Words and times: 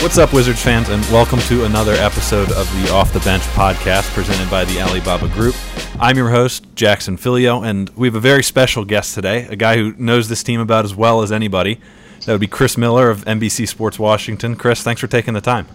What's 0.00 0.16
up, 0.16 0.32
Wizards 0.32 0.62
fans, 0.62 0.88
and 0.88 1.02
welcome 1.06 1.40
to 1.40 1.64
another 1.64 1.92
episode 1.94 2.50
of 2.52 2.70
the 2.80 2.92
Off 2.92 3.12
the 3.12 3.18
Bench 3.20 3.42
podcast 3.48 4.14
presented 4.14 4.48
by 4.48 4.64
the 4.64 4.80
Alibaba 4.80 5.28
Group. 5.28 5.56
I'm 5.98 6.16
your 6.16 6.30
host, 6.30 6.64
Jackson 6.76 7.18
Filyo, 7.18 7.66
and 7.68 7.90
we 7.90 8.06
have 8.06 8.14
a 8.14 8.20
very 8.20 8.44
special 8.44 8.84
guest 8.84 9.14
today, 9.14 9.46
a 9.48 9.56
guy 9.56 9.76
who 9.76 9.94
knows 9.98 10.28
this 10.28 10.42
team 10.44 10.60
about 10.60 10.84
as 10.84 10.94
well 10.94 11.20
as 11.20 11.32
anybody. 11.32 11.80
That 12.24 12.32
would 12.32 12.40
be 12.40 12.46
Chris 12.46 12.78
Miller 12.78 13.10
of 13.10 13.24
NBC 13.24 13.66
Sports 13.66 13.98
Washington. 13.98 14.54
Chris, 14.54 14.82
thanks 14.82 15.00
for 15.00 15.08
taking 15.08 15.34
the 15.34 15.40
time. 15.40 15.66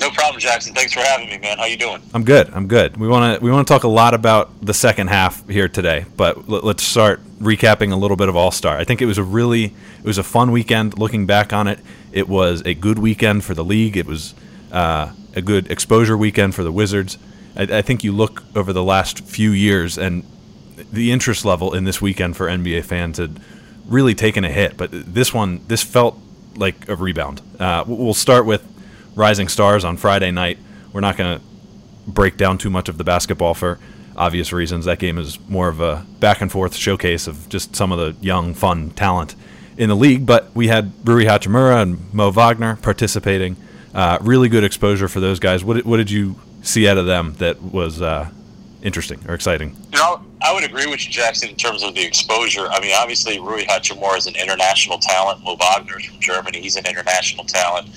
No 0.00 0.10
problem, 0.10 0.38
Jackson. 0.40 0.74
Thanks 0.74 0.92
for 0.92 1.00
having 1.00 1.28
me, 1.28 1.38
man. 1.38 1.58
How 1.58 1.64
you 1.64 1.76
doing? 1.76 2.00
I'm 2.14 2.22
good. 2.24 2.50
I'm 2.54 2.68
good. 2.68 2.96
We 2.96 3.08
want 3.08 3.38
to 3.38 3.44
we 3.44 3.50
want 3.50 3.66
to 3.66 3.72
talk 3.74 3.82
a 3.82 3.88
lot 3.88 4.14
about 4.14 4.64
the 4.64 4.72
second 4.74 5.08
half 5.08 5.46
here 5.48 5.68
today, 5.68 6.04
but 6.16 6.36
l- 6.36 6.60
let's 6.62 6.84
start 6.84 7.20
recapping 7.40 7.92
a 7.92 7.96
little 7.96 8.16
bit 8.16 8.28
of 8.28 8.36
All 8.36 8.52
Star. 8.52 8.76
I 8.78 8.84
think 8.84 9.02
it 9.02 9.06
was 9.06 9.18
a 9.18 9.24
really 9.24 9.64
it 9.64 10.04
was 10.04 10.16
a 10.18 10.22
fun 10.22 10.52
weekend. 10.52 10.96
Looking 10.98 11.26
back 11.26 11.52
on 11.52 11.66
it, 11.66 11.80
it 12.12 12.28
was 12.28 12.62
a 12.64 12.74
good 12.74 12.98
weekend 13.00 13.42
for 13.44 13.54
the 13.54 13.64
league. 13.64 13.96
It 13.96 14.06
was 14.06 14.34
uh, 14.70 15.12
a 15.34 15.42
good 15.42 15.68
exposure 15.70 16.16
weekend 16.16 16.54
for 16.54 16.62
the 16.62 16.72
Wizards. 16.72 17.18
I, 17.56 17.62
I 17.62 17.82
think 17.82 18.04
you 18.04 18.12
look 18.12 18.44
over 18.54 18.72
the 18.72 18.84
last 18.84 19.24
few 19.24 19.50
years, 19.50 19.98
and 19.98 20.22
the 20.92 21.10
interest 21.10 21.44
level 21.44 21.74
in 21.74 21.82
this 21.84 22.00
weekend 22.00 22.36
for 22.36 22.46
NBA 22.46 22.84
fans 22.84 23.18
had 23.18 23.40
really 23.86 24.14
taken 24.14 24.44
a 24.44 24.50
hit. 24.50 24.76
But 24.76 24.90
this 24.92 25.34
one, 25.34 25.60
this 25.66 25.82
felt 25.82 26.16
like 26.54 26.88
a 26.88 26.94
rebound. 26.94 27.42
Uh, 27.58 27.82
we'll 27.84 28.14
start 28.14 28.46
with 28.46 28.64
Rising 29.18 29.48
Stars 29.48 29.84
on 29.84 29.96
Friday 29.96 30.30
night. 30.30 30.58
We're 30.92 31.00
not 31.00 31.16
going 31.16 31.38
to 31.38 31.44
break 32.06 32.36
down 32.36 32.56
too 32.56 32.70
much 32.70 32.88
of 32.88 32.98
the 32.98 33.04
basketball 33.04 33.52
for 33.52 33.78
obvious 34.16 34.52
reasons. 34.52 34.84
That 34.84 35.00
game 35.00 35.18
is 35.18 35.38
more 35.48 35.68
of 35.68 35.80
a 35.80 36.06
back 36.20 36.40
and 36.40 36.50
forth 36.50 36.74
showcase 36.76 37.26
of 37.26 37.48
just 37.48 37.74
some 37.74 37.90
of 37.90 37.98
the 37.98 38.24
young, 38.24 38.54
fun 38.54 38.90
talent 38.90 39.34
in 39.76 39.88
the 39.88 39.96
league. 39.96 40.24
But 40.24 40.54
we 40.54 40.68
had 40.68 40.92
Rui 41.04 41.24
Hachimura 41.24 41.82
and 41.82 42.14
Mo 42.14 42.30
Wagner 42.30 42.76
participating. 42.76 43.56
Uh, 43.92 44.18
really 44.20 44.48
good 44.48 44.62
exposure 44.62 45.08
for 45.08 45.18
those 45.18 45.40
guys. 45.40 45.64
What 45.64 45.84
what 45.84 45.96
did 45.96 46.10
you 46.10 46.38
see 46.62 46.88
out 46.88 46.96
of 46.96 47.06
them 47.06 47.34
that 47.38 47.60
was 47.60 48.00
uh, 48.00 48.30
interesting 48.82 49.18
or 49.26 49.34
exciting? 49.34 49.74
You 49.92 49.98
know, 49.98 50.22
I 50.42 50.54
would 50.54 50.62
agree 50.62 50.86
with 50.86 51.04
you, 51.04 51.10
Jackson, 51.10 51.48
in 51.48 51.56
terms 51.56 51.82
of 51.82 51.94
the 51.94 52.04
exposure. 52.04 52.68
I 52.68 52.80
mean, 52.80 52.92
obviously, 52.96 53.40
Rui 53.40 53.64
Hachimura 53.64 54.16
is 54.18 54.28
an 54.28 54.36
international 54.36 54.98
talent. 54.98 55.42
Mo 55.42 55.56
Wagner 55.56 55.98
is 55.98 56.04
from 56.04 56.20
Germany. 56.20 56.60
He's 56.60 56.76
an 56.76 56.86
international 56.86 57.44
talent 57.44 57.88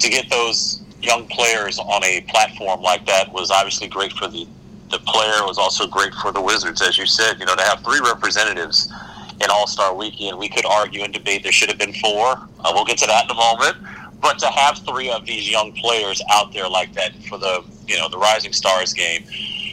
to 0.00 0.08
get 0.08 0.28
those 0.30 0.82
young 1.02 1.26
players 1.28 1.78
on 1.78 2.04
a 2.04 2.20
platform 2.22 2.82
like 2.82 3.06
that 3.06 3.32
was 3.32 3.50
obviously 3.50 3.88
great 3.88 4.12
for 4.12 4.28
the 4.28 4.46
the 4.90 4.98
player. 5.00 5.46
was 5.46 5.56
also 5.56 5.86
great 5.86 6.12
for 6.14 6.32
the 6.32 6.40
Wizards, 6.40 6.82
as 6.82 6.98
you 6.98 7.06
said. 7.06 7.38
You 7.38 7.46
know, 7.46 7.54
to 7.54 7.62
have 7.62 7.80
three 7.84 8.00
representatives 8.00 8.92
in 9.40 9.48
All 9.50 9.66
Star 9.66 9.94
Weekend, 9.94 10.38
we 10.38 10.48
could 10.48 10.66
argue 10.66 11.02
and 11.04 11.14
debate 11.14 11.42
there 11.42 11.52
should 11.52 11.68
have 11.68 11.78
been 11.78 11.94
four. 11.94 12.32
Uh, 12.60 12.72
we'll 12.74 12.84
get 12.84 12.98
to 12.98 13.06
that 13.06 13.24
in 13.24 13.30
a 13.30 13.34
moment. 13.34 13.76
But 14.20 14.38
to 14.40 14.48
have 14.48 14.78
three 14.78 15.10
of 15.10 15.24
these 15.24 15.48
young 15.48 15.72
players 15.72 16.20
out 16.30 16.52
there 16.52 16.68
like 16.68 16.92
that 16.94 17.14
for 17.28 17.38
the 17.38 17.64
you 17.86 17.96
know 17.96 18.08
the 18.08 18.18
Rising 18.18 18.52
Stars 18.52 18.92
game, 18.92 19.24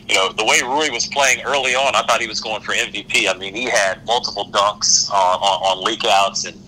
you 0.08 0.16
know 0.16 0.32
the 0.32 0.46
way 0.46 0.62
Rui 0.64 0.90
was 0.92 1.08
playing 1.08 1.42
early 1.44 1.76
on, 1.76 1.96
I 1.96 2.04
thought 2.04 2.22
he 2.22 2.28
was 2.28 2.40
going 2.40 2.62
for 2.62 2.74
MVP. 2.74 3.28
I 3.28 3.38
mean, 3.38 3.56
he 3.56 3.66
had 3.66 4.06
multiple 4.06 4.50
dunks 4.52 5.12
on, 5.12 5.40
on, 5.40 5.78
on 5.78 5.84
leak 5.84 6.06
outs 6.06 6.46
and 6.46 6.62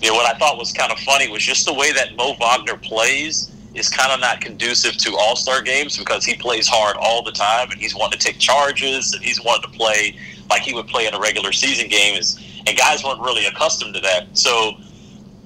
you 0.00 0.10
know, 0.10 0.14
what 0.14 0.32
I 0.32 0.38
thought 0.38 0.58
was 0.58 0.72
kind 0.72 0.92
of 0.92 0.98
funny 1.00 1.30
was 1.30 1.42
just 1.42 1.66
the 1.66 1.72
way 1.74 1.92
that 1.92 2.16
Mo 2.16 2.34
Wagner 2.38 2.76
plays 2.76 3.50
is 3.74 3.88
kind 3.88 4.12
of 4.12 4.20
not 4.20 4.40
conducive 4.40 4.96
to 4.96 5.16
All 5.16 5.36
Star 5.36 5.62
games 5.62 5.98
because 5.98 6.24
he 6.24 6.34
plays 6.36 6.66
hard 6.66 6.96
all 6.98 7.22
the 7.22 7.32
time 7.32 7.70
and 7.70 7.80
he's 7.80 7.94
wanting 7.94 8.18
to 8.18 8.26
take 8.26 8.38
charges 8.38 9.12
and 9.12 9.22
he's 9.22 9.42
wanting 9.42 9.70
to 9.70 9.76
play 9.76 10.16
like 10.48 10.62
he 10.62 10.74
would 10.74 10.86
play 10.86 11.06
in 11.06 11.14
a 11.14 11.20
regular 11.20 11.52
season 11.52 11.88
game. 11.88 12.16
Is 12.16 12.38
and 12.66 12.76
guys 12.76 13.04
weren't 13.04 13.20
really 13.20 13.46
accustomed 13.46 13.94
to 13.94 14.00
that. 14.00 14.36
So 14.36 14.76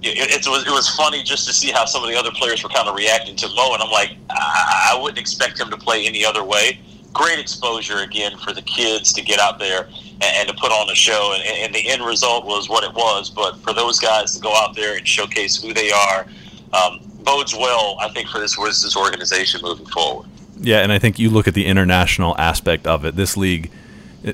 it, 0.02 0.46
it, 0.46 0.48
was 0.48 0.66
it 0.66 0.70
was 0.70 0.88
funny 0.88 1.22
just 1.22 1.46
to 1.46 1.52
see 1.52 1.70
how 1.70 1.84
some 1.84 2.02
of 2.02 2.10
the 2.10 2.16
other 2.16 2.30
players 2.30 2.62
were 2.62 2.70
kind 2.70 2.88
of 2.88 2.94
reacting 2.94 3.36
to 3.36 3.48
Mo, 3.48 3.74
and 3.74 3.82
I'm 3.82 3.90
like, 3.90 4.16
I, 4.30 4.92
I 4.92 5.00
wouldn't 5.00 5.18
expect 5.18 5.60
him 5.60 5.70
to 5.70 5.76
play 5.76 6.06
any 6.06 6.24
other 6.24 6.44
way. 6.44 6.80
Great 7.12 7.38
exposure 7.38 7.98
again 7.98 8.36
for 8.38 8.52
the 8.52 8.62
kids 8.62 9.12
to 9.12 9.22
get 9.22 9.40
out 9.40 9.58
there 9.58 9.84
and, 9.84 10.22
and 10.22 10.48
to 10.48 10.54
put 10.54 10.70
on 10.70 10.88
a 10.90 10.94
show. 10.94 11.34
And, 11.34 11.42
and, 11.42 11.74
the 11.74 11.88
end 11.88 12.04
result 12.04 12.44
was 12.44 12.68
what 12.68 12.84
it 12.84 12.92
was. 12.94 13.30
But 13.30 13.56
for 13.58 13.72
those 13.72 13.98
guys 13.98 14.34
to 14.34 14.40
go 14.40 14.54
out 14.54 14.74
there 14.74 14.96
and 14.96 15.06
showcase 15.06 15.60
who 15.60 15.74
they 15.74 15.90
are, 15.90 16.26
um, 16.72 17.00
bodes 17.24 17.54
well, 17.54 17.96
I 18.00 18.08
think, 18.10 18.28
for 18.28 18.38
this 18.38 18.56
Wizards 18.56 18.96
organization 18.96 19.60
moving 19.62 19.86
forward. 19.86 20.28
Yeah, 20.60 20.80
and 20.80 20.92
I 20.92 20.98
think 20.98 21.18
you 21.18 21.30
look 21.30 21.48
at 21.48 21.54
the 21.54 21.66
international 21.66 22.36
aspect 22.38 22.86
of 22.86 23.04
it. 23.04 23.16
This 23.16 23.36
league, 23.36 23.70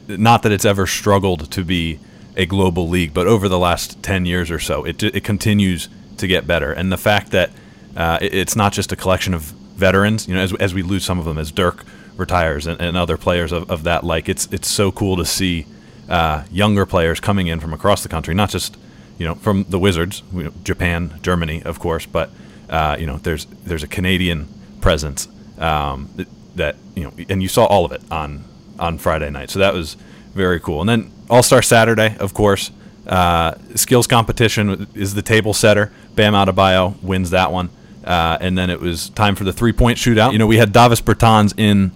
not 0.09 0.43
that 0.43 0.53
it's 0.53 0.65
ever 0.65 0.87
struggled 0.87 1.51
to 1.53 1.65
be 1.65 2.01
a 2.37 2.47
global 2.47 2.89
league, 2.89 3.15
but 3.15 3.27
over 3.27 3.49
the 3.49 3.59
last 3.59 4.03
10 4.03 4.27
years 4.27 4.51
or 4.51 4.59
so, 4.59 4.85
it, 4.85 5.03
it 5.03 5.25
continues 5.25 5.89
to 6.19 6.27
get 6.27 6.47
better. 6.47 6.73
And 6.73 6.93
the 6.93 6.99
fact 6.99 7.31
that 7.31 7.51
uh, 7.97 8.19
it's 8.21 8.57
not 8.57 8.73
just 8.73 8.93
a 8.93 8.97
collection 8.97 9.35
of 9.35 9.43
veterans, 9.43 10.29
you 10.29 10.35
know, 10.35 10.41
as, 10.41 10.55
as 10.57 10.75
we 10.75 10.83
lose 10.83 11.05
some 11.05 11.19
of 11.19 11.25
them, 11.25 11.39
as 11.39 11.51
Dirk 11.51 11.85
retires 12.17 12.67
and, 12.67 12.81
and 12.81 12.97
other 12.97 13.17
players 13.17 13.53
of, 13.53 13.71
of 13.71 13.85
that 13.85 14.05
like, 14.05 14.29
it's, 14.29 14.47
it's 14.53 14.69
so 14.69 14.91
cool 14.91 15.17
to 15.17 15.25
see 15.25 15.67
uh, 16.09 16.45
younger 16.51 16.87
players 16.87 17.21
coming 17.21 17.47
in 17.47 17.61
from 17.61 17.73
across 17.73 18.03
the 18.03 18.09
country, 18.09 18.35
not 18.35 18.51
just 18.51 18.77
you 19.19 19.27
know 19.27 19.35
from 19.35 19.65
the 19.69 19.79
Wizards, 19.79 20.23
you 20.33 20.45
know, 20.45 20.53
Japan, 20.63 21.19
Germany, 21.23 21.63
of 21.63 21.79
course, 21.81 22.07
but 22.07 22.31
uh, 22.71 22.97
you 22.99 23.07
know 23.07 23.19
there's 23.19 23.47
there's 23.65 23.83
a 23.83 23.89
Canadian 23.89 24.49
presence 24.81 25.29
um, 25.59 26.09
that, 26.55 26.77
you 26.95 27.05
know, 27.05 27.13
and 27.29 27.43
you 27.43 27.49
saw 27.49 27.65
all 27.67 27.85
of 27.85 27.93
it 27.93 28.03
on 28.11 28.45
on 28.79 28.99
Friday 28.99 29.31
night, 29.31 29.51
so 29.51 29.59
that 29.59 29.75
was 29.75 29.97
very 30.35 30.61
cool. 30.61 30.81
And 30.81 30.89
then 30.89 31.11
All 31.31 31.43
Star 31.43 31.63
Saturday, 31.63 32.17
of 32.19 32.35
course, 32.35 32.71
uh, 33.07 33.55
skills 33.75 34.07
competition 34.07 34.87
is 34.95 35.15
the 35.15 35.23
table 35.23 35.55
setter. 35.55 35.93
Bam 36.15 36.35
Adebayo 36.35 37.03
wins 37.03 37.31
that 37.31 37.53
one. 37.53 37.71
Uh, 38.05 38.39
and 38.41 38.57
then 38.57 38.71
it 38.71 38.79
was 38.79 39.09
time 39.11 39.35
for 39.35 39.43
the 39.43 39.53
three 39.53 39.73
point 39.73 39.99
shootout. 39.99 40.33
You 40.33 40.39
know, 40.39 40.47
we 40.47 40.59
had 40.59 40.73
Davis 40.73 41.01
Bertans 41.01 41.59
in 41.59 41.91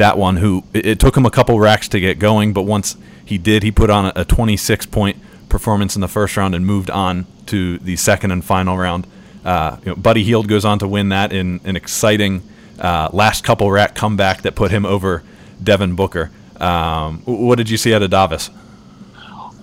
that 0.00 0.18
one 0.18 0.36
who 0.38 0.64
it, 0.72 0.86
it, 0.86 1.00
took 1.00 1.16
him 1.16 1.24
a 1.24 1.30
couple 1.30 1.60
racks 1.60 1.86
to 1.88 2.00
get 2.00 2.18
going, 2.18 2.52
but 2.52 2.62
once 2.62 2.96
he 3.30 3.38
did. 3.38 3.62
He 3.62 3.70
put 3.70 3.90
on 3.90 4.12
a, 4.16 4.24
26 4.24 4.86
point 4.86 5.16
performance 5.48 5.94
in 5.94 6.00
the 6.00 6.08
first 6.08 6.36
round 6.36 6.54
and 6.54 6.66
moved 6.66 6.90
on 6.90 7.26
to 7.46 7.78
the 7.78 7.96
second 7.96 8.32
and 8.32 8.44
final 8.44 8.76
round. 8.76 9.06
Uh, 9.44 9.76
you 9.84 9.90
know, 9.90 9.94
Buddy 9.94 10.24
Hield 10.24 10.48
goes 10.48 10.64
on 10.64 10.80
to 10.80 10.88
win 10.88 11.10
that 11.10 11.32
in 11.32 11.60
an 11.64 11.76
exciting 11.76 12.42
uh, 12.80 13.08
last 13.12 13.44
couple 13.44 13.70
rack 13.70 13.94
comeback 13.94 14.42
that 14.42 14.54
put 14.54 14.70
him 14.70 14.84
over 14.84 15.22
Devin 15.62 15.94
Booker. 15.94 16.30
Um, 16.56 17.22
what 17.24 17.56
did 17.56 17.70
you 17.70 17.76
see 17.76 17.94
out 17.94 18.02
of 18.02 18.10
Davis? 18.10 18.50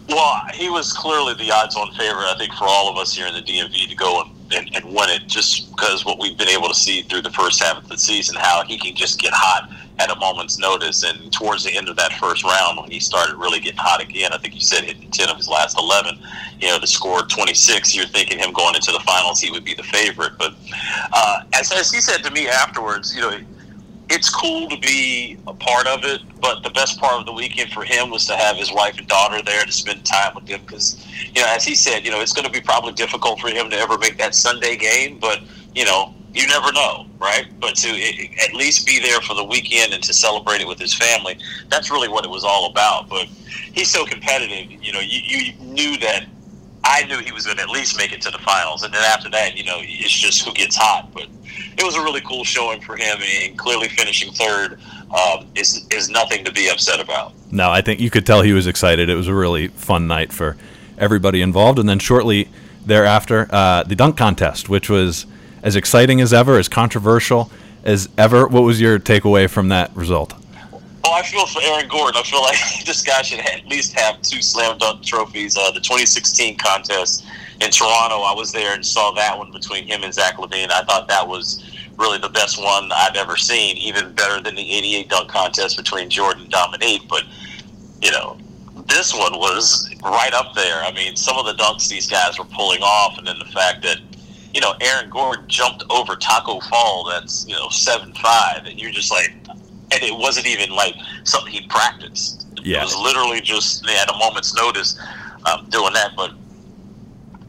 Well, 0.07 0.41
he 0.53 0.69
was 0.69 0.93
clearly 0.93 1.33
the 1.33 1.51
odds-on 1.51 1.91
favorite, 1.91 2.25
I 2.25 2.35
think, 2.37 2.53
for 2.53 2.63
all 2.63 2.89
of 2.89 2.97
us 2.97 3.13
here 3.13 3.27
in 3.27 3.33
the 3.33 3.41
DMV 3.41 3.89
to 3.89 3.95
go 3.95 4.21
and, 4.21 4.31
and, 4.53 4.69
and 4.75 4.85
win 4.85 5.09
it, 5.09 5.27
just 5.27 5.75
because 5.75 6.05
what 6.05 6.19
we've 6.19 6.37
been 6.37 6.49
able 6.49 6.67
to 6.67 6.75
see 6.75 7.01
through 7.03 7.21
the 7.21 7.31
first 7.31 7.61
half 7.61 7.77
of 7.77 7.87
the 7.87 7.97
season, 7.97 8.35
how 8.37 8.63
he 8.65 8.77
can 8.77 8.95
just 8.95 9.19
get 9.19 9.33
hot 9.33 9.69
at 9.99 10.11
a 10.11 10.15
moment's 10.19 10.59
notice. 10.59 11.03
And 11.03 11.31
towards 11.31 11.63
the 11.63 11.75
end 11.75 11.89
of 11.89 11.95
that 11.95 12.13
first 12.13 12.43
round, 12.43 12.79
when 12.79 12.91
he 12.91 12.99
started 12.99 13.35
really 13.35 13.59
getting 13.59 13.79
hot 13.79 14.01
again, 14.01 14.31
I 14.33 14.37
think 14.37 14.53
you 14.53 14.61
said 14.61 14.83
hitting 14.83 15.09
10 15.09 15.29
of 15.29 15.37
his 15.37 15.47
last 15.47 15.77
11, 15.77 16.19
you 16.59 16.67
know, 16.67 16.79
to 16.79 16.87
score 16.87 17.21
26, 17.23 17.95
you're 17.95 18.05
thinking 18.05 18.39
him 18.39 18.53
going 18.53 18.75
into 18.75 18.91
the 18.91 18.99
finals, 19.01 19.41
he 19.41 19.51
would 19.51 19.63
be 19.63 19.73
the 19.73 19.83
favorite. 19.83 20.33
But 20.37 20.53
uh, 21.13 21.41
as, 21.53 21.71
as 21.71 21.91
he 21.91 22.01
said 22.01 22.23
to 22.23 22.31
me 22.31 22.47
afterwards, 22.47 23.15
you 23.15 23.21
know, 23.21 23.39
it's 24.09 24.29
cool 24.29 24.69
to 24.69 24.77
be 24.79 25.37
a 25.47 25.53
part 25.53 25.87
of 25.87 26.03
it, 26.03 26.21
but 26.41 26.63
the 26.63 26.69
best 26.69 26.99
part 26.99 27.19
of 27.19 27.25
the 27.25 27.33
weekend 27.33 27.71
for 27.71 27.83
him 27.83 28.09
was 28.09 28.25
to 28.27 28.35
have 28.35 28.55
his 28.55 28.71
wife 28.71 28.97
and 28.97 29.07
daughter 29.07 29.41
there 29.41 29.63
to 29.63 29.71
spend 29.71 30.05
time 30.05 30.33
with 30.33 30.45
them. 30.45 30.61
Because, 30.65 31.05
you 31.35 31.41
know, 31.41 31.47
as 31.49 31.65
he 31.65 31.75
said, 31.75 32.05
you 32.05 32.11
know, 32.11 32.21
it's 32.21 32.33
going 32.33 32.45
to 32.45 32.51
be 32.51 32.61
probably 32.61 32.93
difficult 32.93 33.39
for 33.39 33.49
him 33.49 33.69
to 33.69 33.77
ever 33.77 33.97
make 33.97 34.17
that 34.17 34.33
Sunday 34.35 34.77
game, 34.77 35.19
but 35.19 35.41
you 35.75 35.85
know, 35.85 36.13
you 36.33 36.47
never 36.47 36.71
know, 36.71 37.05
right? 37.19 37.47
But 37.59 37.75
to 37.75 37.89
at 37.89 38.53
least 38.53 38.85
be 38.85 38.99
there 38.99 39.21
for 39.21 39.33
the 39.33 39.43
weekend 39.43 39.93
and 39.93 40.03
to 40.03 40.13
celebrate 40.13 40.61
it 40.61 40.67
with 40.67 40.79
his 40.79 40.93
family, 40.93 41.37
that's 41.69 41.91
really 41.91 42.07
what 42.07 42.25
it 42.25 42.29
was 42.29 42.43
all 42.43 42.69
about. 42.69 43.09
But 43.09 43.27
he's 43.73 43.89
so 43.89 44.05
competitive, 44.05 44.71
you 44.83 44.91
know, 44.91 44.99
you, 44.99 45.19
you 45.23 45.53
knew 45.59 45.97
that 45.99 46.25
I 46.83 47.03
knew 47.03 47.19
he 47.19 47.31
was 47.31 47.45
going 47.45 47.57
to 47.57 47.63
at 47.63 47.69
least 47.69 47.97
make 47.97 48.13
it 48.13 48.21
to 48.21 48.31
the 48.31 48.37
finals. 48.39 48.83
And 48.83 48.93
then 48.93 49.03
after 49.03 49.29
that, 49.31 49.57
you 49.57 49.65
know, 49.65 49.77
it's 49.81 50.11
just 50.11 50.45
who 50.45 50.53
gets 50.53 50.77
hot. 50.77 51.09
But 51.13 51.27
it 51.77 51.83
was 51.83 51.95
a 51.95 52.01
really 52.01 52.21
cool 52.21 52.43
showing 52.43 52.81
for 52.81 52.95
him, 52.95 53.17
and 53.21 53.57
clearly 53.57 53.87
finishing 53.87 54.31
third 54.33 54.79
um, 55.11 55.47
is, 55.55 55.87
is 55.91 56.09
nothing 56.09 56.43
to 56.45 56.51
be 56.51 56.69
upset 56.69 56.99
about. 56.99 57.33
No, 57.51 57.71
I 57.71 57.81
think 57.81 57.99
you 57.99 58.09
could 58.09 58.25
tell 58.25 58.41
he 58.41 58.53
was 58.53 58.67
excited. 58.67 59.09
It 59.09 59.15
was 59.15 59.27
a 59.27 59.33
really 59.33 59.67
fun 59.69 60.07
night 60.07 60.33
for 60.33 60.57
everybody 60.97 61.41
involved. 61.41 61.79
And 61.79 61.87
then 61.87 61.99
shortly 61.99 62.49
thereafter, 62.85 63.47
uh, 63.51 63.83
the 63.83 63.95
dunk 63.95 64.17
contest, 64.17 64.69
which 64.69 64.89
was– 64.89 65.25
as 65.63 65.75
exciting 65.75 66.21
as 66.21 66.33
ever, 66.33 66.57
as 66.57 66.69
controversial 66.69 67.51
as 67.83 68.09
ever. 68.17 68.47
What 68.47 68.61
was 68.61 68.79
your 68.79 68.99
takeaway 68.99 69.49
from 69.49 69.69
that 69.69 69.95
result? 69.95 70.33
Well, 71.03 71.13
I 71.13 71.23
feel 71.23 71.45
for 71.45 71.61
Aaron 71.61 71.87
Gordon. 71.87 72.19
I 72.19 72.23
feel 72.23 72.41
like 72.49 72.85
this 72.85 73.01
guy 73.01 73.21
should 73.21 73.39
at 73.39 73.65
least 73.67 73.97
have 73.99 74.21
two 74.21 74.41
slam 74.41 74.77
dunk 74.77 75.03
trophies. 75.03 75.57
Uh, 75.57 75.71
the 75.71 75.79
2016 75.79 76.57
contest 76.57 77.25
in 77.61 77.71
Toronto, 77.71 78.21
I 78.21 78.33
was 78.33 78.51
there 78.51 78.73
and 78.73 78.85
saw 78.85 79.11
that 79.11 79.37
one 79.37 79.51
between 79.51 79.85
him 79.85 80.03
and 80.03 80.13
Zach 80.13 80.37
LaVine. 80.37 80.71
I 80.71 80.83
thought 80.83 81.07
that 81.07 81.27
was 81.27 81.63
really 81.97 82.19
the 82.19 82.29
best 82.29 82.61
one 82.61 82.91
I've 82.93 83.15
ever 83.15 83.37
seen, 83.37 83.77
even 83.77 84.13
better 84.13 84.41
than 84.41 84.55
the 84.55 84.71
88 84.77 85.09
dunk 85.09 85.29
contest 85.29 85.77
between 85.77 86.09
Jordan 86.09 86.43
and 86.43 86.51
Dominique. 86.51 87.03
But, 87.09 87.23
you 88.01 88.11
know, 88.11 88.37
this 88.87 89.13
one 89.13 89.33
was 89.33 89.89
right 90.03 90.33
up 90.33 90.53
there. 90.53 90.83
I 90.83 90.91
mean, 90.93 91.15
some 91.15 91.37
of 91.37 91.45
the 91.45 91.53
dunks 91.53 91.89
these 91.89 92.07
guys 92.07 92.37
were 92.37 92.45
pulling 92.45 92.81
off, 92.81 93.17
and 93.17 93.25
then 93.25 93.39
the 93.39 93.45
fact 93.45 93.81
that 93.83 93.97
you 94.53 94.61
know, 94.61 94.73
Aaron 94.81 95.07
Gordon 95.11 95.47
jumped 95.47 95.83
over 95.91 96.15
Taco 96.15 96.59
Fall 96.61 97.07
that's, 97.11 97.45
you 97.47 97.53
know, 97.53 97.69
seven 97.69 98.11
five 98.13 98.65
and 98.65 98.81
you're 98.81 98.89
just 98.89 99.11
like 99.11 99.31
and 99.91 100.03
it 100.03 100.17
wasn't 100.17 100.47
even 100.47 100.71
like 100.71 100.95
something 101.25 101.53
he 101.53 101.67
practiced. 101.67 102.47
Yeah. 102.63 102.81
It 102.81 102.85
was 102.85 102.95
literally 102.97 103.39
just 103.39 103.87
at 103.87 104.09
a 104.09 104.17
moment's 104.17 104.55
notice 104.55 104.99
um, 105.45 105.67
doing 105.69 105.93
that. 105.93 106.13
But 106.15 106.31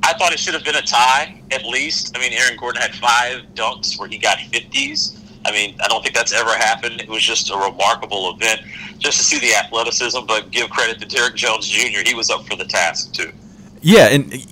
I 0.08 0.14
thought 0.14 0.32
it 0.32 0.38
should 0.38 0.55
have 0.55 0.64
been 0.64 0.76
a 0.76 0.82
tie 0.82 1.38
at 1.50 1.66
least. 1.66 2.16
I 2.16 2.20
mean, 2.20 2.32
Aaron 2.32 2.56
Gordon 2.56 2.81
had 2.81 2.94
five 2.94 3.43
dunks 3.55 3.99
where 3.99 4.08
he 4.08 4.16
got 4.16 4.38
50s. 4.38 5.19
I 5.44 5.52
mean, 5.52 5.76
I 5.82 5.88
don't 5.88 6.02
think 6.02 6.14
that's 6.14 6.32
ever 6.32 6.56
happened. 6.56 7.02
It 7.02 7.08
was 7.08 7.22
just 7.22 7.50
a 7.50 7.56
remarkable 7.56 8.34
event 8.34 8.62
just 8.99 9.19
to 9.19 9.25
see 9.25 9.38
the 9.38 9.55
athleticism, 9.55 10.20
but 10.26 10.50
give 10.50 10.70
credit 10.70 10.99
to 11.00 11.06
Derrick 11.06 11.34
Jones 11.34 11.69
Jr. 11.69 12.00
He 12.06 12.14
was 12.14 12.31
up 12.31 12.46
for 12.46 12.56
the 12.56 12.64
task, 12.64 13.12
too. 13.12 13.31
Yeah, 13.82 14.08
and 14.08 14.46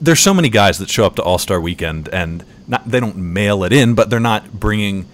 there's 0.00 0.20
so 0.20 0.32
many 0.32 0.48
guys 0.48 0.78
that 0.78 0.88
show 0.88 1.04
up 1.04 1.16
to 1.16 1.22
All 1.22 1.38
Star 1.38 1.60
Weekend 1.60 2.08
and 2.10 2.44
not, 2.68 2.88
they 2.88 3.00
don't 3.00 3.16
mail 3.16 3.64
it 3.64 3.72
in, 3.72 3.94
but 3.94 4.10
they're 4.10 4.20
not 4.20 4.52
bringing, 4.52 5.06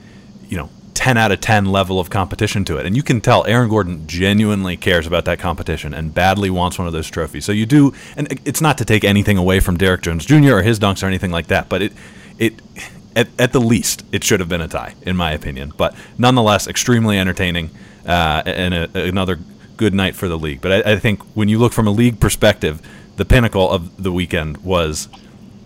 10 1.01 1.17
out 1.17 1.33
of 1.33 1.41
10 1.41 1.65
level 1.65 1.99
of 1.99 2.11
competition 2.11 2.63
to 2.63 2.77
it. 2.77 2.85
And 2.85 2.95
you 2.95 3.03
can 3.03 3.23
tell 3.23 3.47
Aaron 3.47 3.71
Gordon 3.71 4.07
genuinely 4.07 4.77
cares 4.77 5.07
about 5.07 5.25
that 5.25 5.39
competition 5.39 5.95
and 5.95 6.13
badly 6.13 6.51
wants 6.51 6.79
one 6.79 6.87
of 6.87 6.93
those 6.93 7.09
trophies. 7.09 7.47
So 7.47 7.53
you 7.53 7.65
do, 7.65 7.95
and 8.19 8.39
it's 8.45 8.61
not 8.61 8.77
to 8.77 8.85
take 8.85 9.03
anything 9.03 9.39
away 9.39 9.61
from 9.61 9.79
Derrick 9.79 10.03
Jones 10.03 10.27
Jr. 10.27 10.57
or 10.57 10.63
his 10.63 10.79
dunks 10.79 11.03
or 11.03 11.07
anything 11.07 11.31
like 11.31 11.47
that, 11.47 11.71
but 11.71 11.81
it, 11.81 11.95
it, 12.39 12.61
at, 13.17 13.29
at 13.39 13.53
the 13.55 13.63
least, 13.63 14.05
it 14.13 14.23
should 14.23 14.41
have 14.41 14.51
been 14.51 14.61
a 14.61 14.69
tie, 14.69 14.95
in 15.01 15.17
my 15.17 15.33
opinion. 15.33 15.73
But 15.75 15.95
nonetheless, 16.19 16.67
extremely 16.67 17.19
entertaining 17.19 17.71
uh, 18.05 18.43
and 18.45 18.75
a, 18.75 19.03
another 19.03 19.39
good 19.79 19.95
night 19.95 20.15
for 20.15 20.29
the 20.29 20.37
league. 20.37 20.61
But 20.61 20.87
I, 20.87 20.93
I 20.93 20.99
think 20.99 21.23
when 21.35 21.49
you 21.49 21.59
look 21.59 21.73
from 21.73 21.87
a 21.87 21.93
league 21.93 22.21
perspective, 22.21 22.87
the 23.17 23.25
pinnacle 23.25 23.71
of 23.71 24.03
the 24.03 24.13
weekend 24.13 24.59
was 24.59 25.09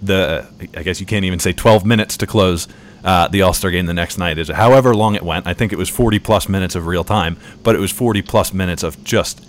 the, 0.01 0.47
I 0.77 0.85
guess 0.85 1.01
you 1.01 1.07
can't 1.07 1.25
even 1.25 1.41
say 1.41 1.53
12 1.53 1.85
minutes 1.85 2.17
to 2.19 2.27
close 2.29 2.69
uh, 3.05 3.29
the 3.29 3.43
All 3.43 3.53
Star 3.53 3.71
game 3.71 3.87
the 3.87 3.95
next 3.95 4.19
night. 4.19 4.39
Is 4.39 4.49
however 4.49 4.95
long 4.95 5.15
it 5.15 5.23
went. 5.23 5.47
I 5.47 5.55
think 5.55 5.73
it 5.73 5.79
was 5.79 5.89
40 5.89 6.19
plus 6.19 6.49
minutes 6.49 6.75
of 6.75 6.87
real 6.87 7.05
time, 7.05 7.37
but 7.63 7.75
it 7.75 7.79
was 7.79 7.93
40 7.93 8.23
plus 8.23 8.53
minutes 8.53 8.83
of 8.83 9.03
just 9.05 9.47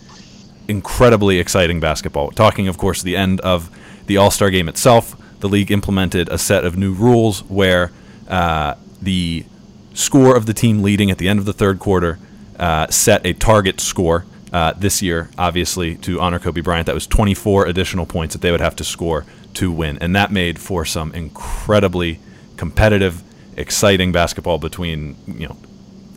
incredibly 0.68 1.40
exciting 1.40 1.80
basketball. 1.80 2.32
Talking, 2.32 2.68
of 2.68 2.78
course, 2.78 3.02
the 3.02 3.16
end 3.16 3.40
of 3.42 3.70
the 4.08 4.18
All 4.18 4.32
Star 4.32 4.50
game 4.50 4.68
itself. 4.68 5.16
The 5.40 5.50
league 5.50 5.72
implemented 5.72 6.30
a 6.30 6.38
set 6.38 6.66
of 6.66 6.78
new 6.78 6.94
rules 6.94 7.42
where 7.44 7.92
uh, 8.28 8.76
the 9.02 9.46
score 9.94 10.36
of 10.36 10.46
the 10.46 10.54
team 10.54 10.82
leading 10.82 11.12
at 11.12 11.18
the 11.18 11.28
end 11.30 11.40
of 11.40 11.46
the 11.46 11.54
third 11.54 11.80
quarter 11.80 12.20
uh, 12.60 12.88
set 12.88 13.26
a 13.26 13.34
target 13.34 13.80
score. 13.80 14.26
Uh, 14.54 14.72
this 14.78 15.02
year, 15.02 15.30
obviously, 15.38 15.96
to 15.96 16.20
honor 16.22 16.40
Kobe 16.40 16.62
Bryant, 16.62 16.86
that 16.86 16.96
was 16.96 17.06
24 17.08 17.66
additional 17.66 18.06
points 18.06 18.34
that 18.34 18.42
they 18.42 18.52
would 18.52 18.62
have 18.62 18.76
to 18.78 18.86
score 18.86 19.26
to 19.56 19.70
win, 19.70 19.98
and 20.00 20.16
that 20.16 20.32
made 20.32 20.60
for 20.60 20.86
some 20.86 21.12
incredibly 21.14 22.20
competitive 22.56 23.22
exciting 23.58 24.12
basketball 24.12 24.58
between 24.58 25.16
you 25.28 25.48
know 25.48 25.58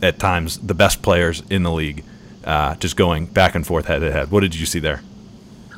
at 0.01 0.19
times 0.19 0.57
the 0.59 0.73
best 0.73 1.01
players 1.01 1.43
in 1.49 1.63
the 1.63 1.71
league, 1.71 2.03
uh, 2.45 2.75
just 2.75 2.95
going 2.95 3.25
back 3.25 3.55
and 3.55 3.65
forth 3.65 3.85
head 3.85 3.99
to 3.99 4.11
head. 4.11 4.31
What 4.31 4.41
did 4.41 4.55
you 4.55 4.65
see 4.65 4.79
there? 4.79 5.01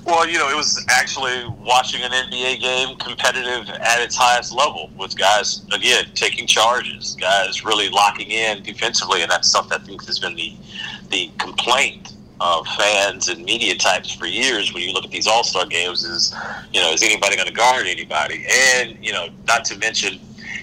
Well, 0.03 0.27
you 0.27 0.39
know, 0.39 0.49
it 0.49 0.55
was 0.55 0.83
actually 0.89 1.45
watching 1.59 2.01
an 2.01 2.11
NBA 2.11 2.59
game 2.59 2.97
competitive 2.97 3.69
at 3.69 4.01
its 4.01 4.15
highest 4.15 4.51
level 4.51 4.89
with 4.97 5.15
guys, 5.15 5.63
again, 5.71 6.05
taking 6.15 6.47
charges, 6.47 7.15
guys 7.19 7.63
really 7.63 7.87
locking 7.89 8.31
in 8.31 8.63
defensively. 8.63 9.21
And 9.21 9.29
that's 9.29 9.47
something 9.47 9.79
I 9.79 9.83
think 9.83 10.03
has 10.07 10.17
been 10.17 10.35
the, 10.35 10.55
the 11.09 11.29
complaint 11.37 12.13
of 12.39 12.65
fans 12.69 13.27
and 13.27 13.45
media 13.45 13.75
types 13.75 14.11
for 14.11 14.25
years 14.25 14.73
when 14.73 14.81
you 14.81 14.91
look 14.91 15.05
at 15.05 15.11
these 15.11 15.27
All 15.27 15.43
Star 15.43 15.67
games 15.67 16.03
is, 16.03 16.33
you 16.73 16.81
know, 16.81 16.91
is 16.91 17.03
anybody 17.03 17.35
going 17.35 17.47
to 17.47 17.53
guard 17.53 17.85
anybody? 17.85 18.45
And, 18.75 18.97
you 19.05 19.13
know, 19.13 19.27
not 19.45 19.63
to 19.65 19.77
mention 19.77 20.19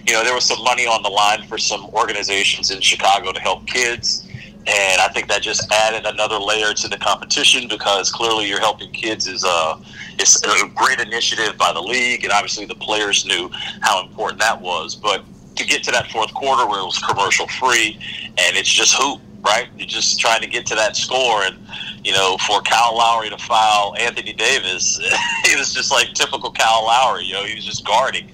you 0.07 0.15
know, 0.15 0.25
there 0.25 0.35
was 0.35 0.45
some 0.45 0.63
money 0.65 0.87
on 0.87 1.03
the 1.03 1.09
line 1.09 1.47
for 1.47 1.59
some 1.59 1.87
organizations 1.87 2.71
in 2.71 2.81
Chicago 2.81 3.33
to 3.33 3.41
help 3.41 3.67
kids. 3.67 4.27
And 4.67 5.01
I 5.01 5.09
think 5.09 5.29
that 5.29 5.43
just 5.43 5.71
added 5.73 6.05
another 6.05 6.39
layer 6.39 6.75
to 6.75 6.89
the 6.89 6.99
competition 6.99 7.69
because 7.69 8.13
clearly 8.13 8.49
you're 8.49 8.61
helping 8.61 8.91
kids 8.93 9.27
is 9.27 9.45
uh, 9.45 9.49
a, 9.49 9.83
it's 10.19 10.43
a 10.43 10.69
great 10.75 11.01
initiative 11.01 11.57
by 11.57 11.73
the 11.73 11.81
league. 11.81 12.25
And 12.25 12.33
obviously 12.33 12.67
the 12.67 12.75
players 12.75 13.25
knew 13.25 13.51
how 13.81 14.07
important 14.07 14.41
that 14.41 14.61
was. 14.61 14.95
But 14.95 15.25
to 15.57 15.67
get 15.67 15.83
to 15.85 15.91
that 15.93 16.11
fourth 16.11 16.33
quarter 16.35 16.67
where 16.67 16.81
it 16.81 16.85
was 16.85 16.99
commercial 16.99 17.47
free 17.49 17.99
and 18.39 18.57
it's 18.57 18.69
just 18.69 18.95
hoop, 18.95 19.21
right? 19.45 19.69
You're 19.77 19.89
just 19.89 20.21
trying 20.21 20.43
to 20.43 20.47
get 20.47 20.67
to 20.67 20.75
that 20.75 20.97
score. 20.97 21.43
And, 21.45 21.59
you 22.05 22.13
know, 22.13 22.37
for 22.47 22.61
Kyle 22.61 22.97
Lowry 22.97 23.31
to 23.31 23.39
foul 23.39 23.95
Anthony 23.97 24.35
Davis, 24.35 24.99
it 25.45 25.59
was 25.59 25.73
just 25.73 25.91
like 25.91 26.13
typical 26.13 26.53
Kyle 26.53 26.85
Lowry. 26.85 27.25
You 27.25 27.35
know, 27.35 27.45
he 27.45 27.55
was 27.55 27.65
just 27.65 27.87
guarding 27.87 28.29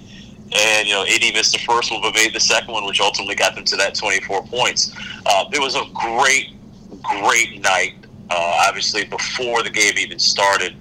and 0.55 0.87
you 0.87 0.93
know 0.93 1.03
AD 1.03 1.33
missed 1.33 1.53
the 1.53 1.59
first 1.59 1.91
one, 1.91 2.01
but 2.01 2.13
made 2.13 2.33
the 2.33 2.39
second 2.39 2.73
one, 2.73 2.85
which 2.85 2.99
ultimately 3.01 3.35
got 3.35 3.55
them 3.55 3.65
to 3.65 3.75
that 3.77 3.95
24 3.95 4.43
points. 4.43 4.93
Uh, 5.25 5.45
it 5.51 5.59
was 5.59 5.75
a 5.75 5.83
great, 5.93 6.53
great 7.01 7.61
night. 7.61 7.93
Uh, 8.29 8.65
obviously, 8.67 9.05
before 9.05 9.63
the 9.63 9.69
game 9.69 9.93
even 9.97 10.17
started, 10.17 10.75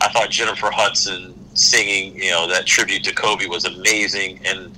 I 0.00 0.08
thought 0.08 0.30
Jennifer 0.30 0.70
Hudson 0.70 1.34
singing, 1.54 2.16
you 2.16 2.30
know, 2.30 2.48
that 2.48 2.66
tribute 2.66 3.04
to 3.04 3.14
Kobe 3.14 3.46
was 3.46 3.64
amazing. 3.64 4.40
And 4.44 4.72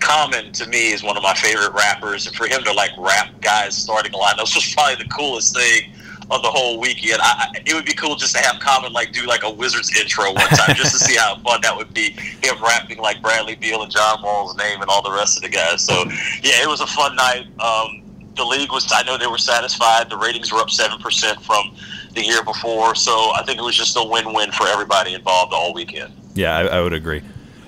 Common 0.00 0.52
to 0.52 0.66
me 0.68 0.92
is 0.92 1.02
one 1.02 1.16
of 1.16 1.22
my 1.22 1.34
favorite 1.34 1.72
rappers, 1.72 2.26
and 2.26 2.36
for 2.36 2.46
him 2.46 2.62
to 2.64 2.72
like 2.72 2.92
rap 2.98 3.30
guys 3.40 3.76
starting 3.76 4.12
a 4.12 4.16
line, 4.16 4.34
that 4.36 4.42
was 4.42 4.74
probably 4.74 4.94
the 4.94 5.10
coolest 5.10 5.56
thing 5.56 5.90
of 6.30 6.42
the 6.42 6.48
whole 6.48 6.78
weekend. 6.80 7.20
I, 7.22 7.50
it 7.64 7.74
would 7.74 7.84
be 7.84 7.94
cool 7.94 8.16
just 8.16 8.34
to 8.36 8.42
have 8.42 8.60
Common 8.60 8.92
like 8.92 9.12
do 9.12 9.26
like 9.26 9.42
a 9.44 9.50
Wizards 9.50 9.96
intro 9.98 10.26
one 10.26 10.48
time, 10.48 10.74
just 10.76 10.92
to 10.92 10.98
see 10.98 11.16
how 11.16 11.36
fun 11.44 11.60
that 11.62 11.76
would 11.76 11.92
be. 11.94 12.10
Him 12.42 12.62
rapping 12.62 12.98
like 12.98 13.22
Bradley 13.22 13.54
Beal 13.54 13.82
and 13.82 13.90
John 13.90 14.20
Wall's 14.22 14.56
name 14.56 14.80
and 14.80 14.90
all 14.90 15.02
the 15.02 15.12
rest 15.12 15.36
of 15.36 15.42
the 15.42 15.48
guys. 15.48 15.82
So 15.82 16.04
yeah, 16.42 16.62
it 16.62 16.68
was 16.68 16.80
a 16.80 16.86
fun 16.86 17.16
night. 17.16 17.46
Um, 17.60 18.02
the 18.36 18.44
league 18.44 18.70
was. 18.70 18.86
I 18.92 19.02
know 19.02 19.18
they 19.18 19.26
were 19.26 19.38
satisfied. 19.38 20.10
The 20.10 20.16
ratings 20.16 20.52
were 20.52 20.58
up 20.60 20.70
seven 20.70 20.98
percent 20.98 21.42
from 21.42 21.74
the 22.14 22.24
year 22.24 22.42
before. 22.44 22.94
So 22.94 23.12
I 23.34 23.42
think 23.44 23.58
it 23.58 23.62
was 23.62 23.76
just 23.76 23.96
a 23.96 24.04
win-win 24.04 24.52
for 24.52 24.66
everybody 24.68 25.14
involved 25.14 25.52
all 25.52 25.74
weekend. 25.74 26.12
Yeah, 26.34 26.56
I, 26.56 26.78
I 26.78 26.80
would 26.80 26.92
agree. 26.92 27.22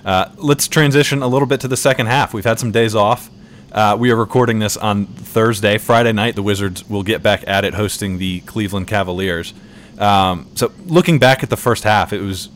Uh, 0.04 0.30
let's 0.36 0.68
transition 0.68 1.22
a 1.22 1.26
little 1.26 1.46
bit 1.46 1.60
to 1.60 1.68
the 1.68 1.76
second 1.76 2.06
half. 2.06 2.32
We've 2.32 2.44
had 2.44 2.58
some 2.58 2.70
days 2.70 2.94
off. 2.94 3.30
Uh, 3.72 3.96
we 3.98 4.10
are 4.10 4.16
recording 4.16 4.58
this 4.58 4.76
on 4.76 5.06
Thursday. 5.06 5.78
Friday 5.78 6.12
night, 6.12 6.34
the 6.34 6.42
Wizards 6.42 6.88
will 6.88 7.04
get 7.04 7.22
back 7.22 7.44
at 7.46 7.64
it, 7.64 7.74
hosting 7.74 8.18
the 8.18 8.40
Cleveland 8.40 8.88
Cavaliers. 8.88 9.54
Um, 9.96 10.48
so, 10.56 10.72
looking 10.86 11.20
back 11.20 11.44
at 11.44 11.50
the 11.50 11.56
first 11.56 11.84
half, 11.84 12.12
it 12.12 12.20
was. 12.20 12.48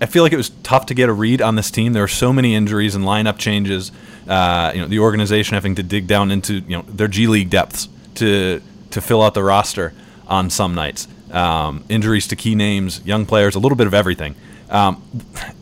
I 0.00 0.06
feel 0.06 0.22
like 0.22 0.32
it 0.32 0.36
was 0.36 0.50
tough 0.62 0.86
to 0.86 0.94
get 0.94 1.08
a 1.08 1.12
read 1.12 1.42
on 1.42 1.56
this 1.56 1.72
team. 1.72 1.92
There 1.92 2.02
were 2.02 2.08
so 2.08 2.32
many 2.32 2.54
injuries 2.54 2.94
and 2.94 3.04
lineup 3.04 3.36
changes. 3.38 3.90
Uh, 4.28 4.70
you 4.74 4.80
know, 4.80 4.86
the 4.86 5.00
organization 5.00 5.54
having 5.54 5.74
to 5.76 5.82
dig 5.82 6.06
down 6.06 6.30
into 6.30 6.54
you 6.60 6.76
know 6.76 6.82
their 6.82 7.08
G 7.08 7.26
League 7.26 7.50
depths 7.50 7.88
to 8.16 8.60
to 8.90 9.00
fill 9.00 9.22
out 9.22 9.34
the 9.34 9.42
roster 9.42 9.94
on 10.26 10.50
some 10.50 10.74
nights. 10.74 11.08
Um, 11.30 11.84
injuries 11.88 12.26
to 12.28 12.36
key 12.36 12.54
names, 12.54 13.04
young 13.06 13.24
players, 13.26 13.54
a 13.54 13.58
little 13.58 13.76
bit 13.76 13.86
of 13.86 13.94
everything. 13.94 14.34
Um, 14.68 15.02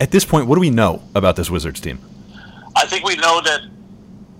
at 0.01 0.11
this 0.11 0.25
point, 0.25 0.47
what 0.47 0.55
do 0.55 0.61
we 0.61 0.69
know 0.69 1.01
about 1.15 1.37
this 1.37 1.49
Wizards 1.49 1.79
team? 1.79 1.99
I 2.75 2.85
think 2.85 3.05
we 3.05 3.15
know 3.15 3.41
that 3.41 3.61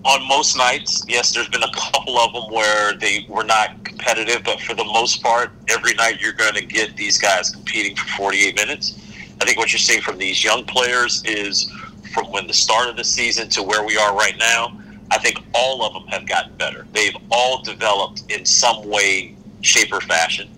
on 0.08 0.26
most 0.26 0.56
nights, 0.56 1.04
yes, 1.06 1.34
there's 1.34 1.48
been 1.48 1.62
a 1.62 1.72
couple 1.72 2.18
of 2.18 2.32
them 2.32 2.50
where 2.50 2.94
they 2.94 3.26
were 3.28 3.44
not 3.44 3.84
competitive, 3.84 4.42
but 4.42 4.58
for 4.60 4.74
the 4.74 4.84
most 4.84 5.22
part, 5.22 5.50
every 5.68 5.92
night 5.94 6.18
you're 6.18 6.32
going 6.32 6.54
to 6.54 6.64
get 6.64 6.96
these 6.96 7.18
guys 7.18 7.50
competing 7.50 7.94
for 7.94 8.06
48 8.16 8.56
minutes. 8.56 8.98
I 9.40 9.44
think 9.44 9.58
what 9.58 9.70
you're 9.70 9.78
seeing 9.78 10.00
from 10.00 10.16
these 10.16 10.42
young 10.42 10.64
players 10.64 11.22
is 11.26 11.70
from 12.14 12.32
when 12.32 12.46
the 12.46 12.54
start 12.54 12.88
of 12.88 12.96
the 12.96 13.04
season 13.04 13.50
to 13.50 13.62
where 13.62 13.84
we 13.84 13.98
are 13.98 14.16
right 14.16 14.36
now, 14.38 14.80
I 15.10 15.18
think 15.18 15.40
all 15.54 15.84
of 15.84 15.92
them 15.92 16.06
have 16.08 16.26
gotten 16.26 16.56
better. 16.56 16.86
They've 16.92 17.16
all 17.30 17.62
developed 17.62 18.24
in 18.30 18.46
some 18.46 18.88
way, 18.88 19.36
shape, 19.60 19.92
or 19.92 20.00
fashion. 20.00 20.48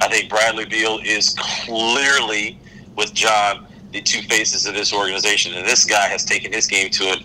I 0.00 0.08
think 0.08 0.30
Bradley 0.30 0.64
Beal 0.64 0.98
is 1.04 1.36
clearly, 1.38 2.58
with 2.96 3.12
John, 3.12 3.67
the 3.92 4.00
two 4.00 4.22
faces 4.22 4.66
of 4.66 4.74
this 4.74 4.92
organization. 4.92 5.54
And 5.54 5.66
this 5.66 5.84
guy 5.84 6.08
has 6.08 6.24
taken 6.24 6.52
his 6.52 6.66
game 6.66 6.90
to 6.90 7.04
an 7.10 7.18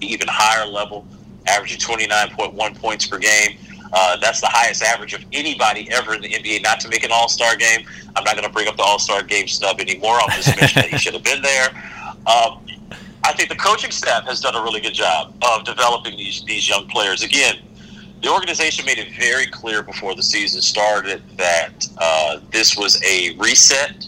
even, 0.00 0.28
higher 0.28 0.66
level, 0.66 1.06
averaging 1.46 1.78
29.1 1.78 2.78
points 2.78 3.06
per 3.06 3.18
game. 3.18 3.56
Uh, 3.92 4.16
that's 4.18 4.40
the 4.40 4.46
highest 4.46 4.82
average 4.82 5.14
of 5.14 5.24
anybody 5.32 5.90
ever 5.90 6.14
in 6.14 6.20
the 6.20 6.28
NBA. 6.28 6.62
Not 6.62 6.78
to 6.80 6.88
make 6.88 7.02
an 7.02 7.10
All 7.12 7.28
Star 7.28 7.56
game. 7.56 7.86
I'm 8.14 8.24
not 8.24 8.34
going 8.34 8.46
to 8.46 8.52
bring 8.52 8.68
up 8.68 8.76
the 8.76 8.82
All 8.82 8.98
Star 8.98 9.22
game 9.22 9.48
snub 9.48 9.80
anymore. 9.80 10.18
I'll 10.20 10.28
just 10.28 10.48
mention 10.60 10.82
that 10.82 10.90
he 10.90 10.98
should 10.98 11.14
have 11.14 11.24
been 11.24 11.42
there. 11.42 11.68
Um, 12.26 12.64
I 13.24 13.32
think 13.32 13.48
the 13.48 13.56
coaching 13.56 13.90
staff 13.90 14.24
has 14.24 14.40
done 14.40 14.54
a 14.54 14.62
really 14.62 14.80
good 14.80 14.94
job 14.94 15.34
of 15.42 15.64
developing 15.64 16.16
these 16.16 16.44
these 16.44 16.68
young 16.68 16.86
players. 16.88 17.22
Again, 17.22 17.56
the 18.22 18.30
organization 18.30 18.84
made 18.84 18.98
it 18.98 19.12
very 19.18 19.46
clear 19.46 19.82
before 19.82 20.14
the 20.14 20.22
season 20.22 20.60
started 20.60 21.22
that 21.36 21.88
uh, 21.98 22.40
this 22.50 22.76
was 22.76 23.02
a 23.02 23.34
reset. 23.36 24.06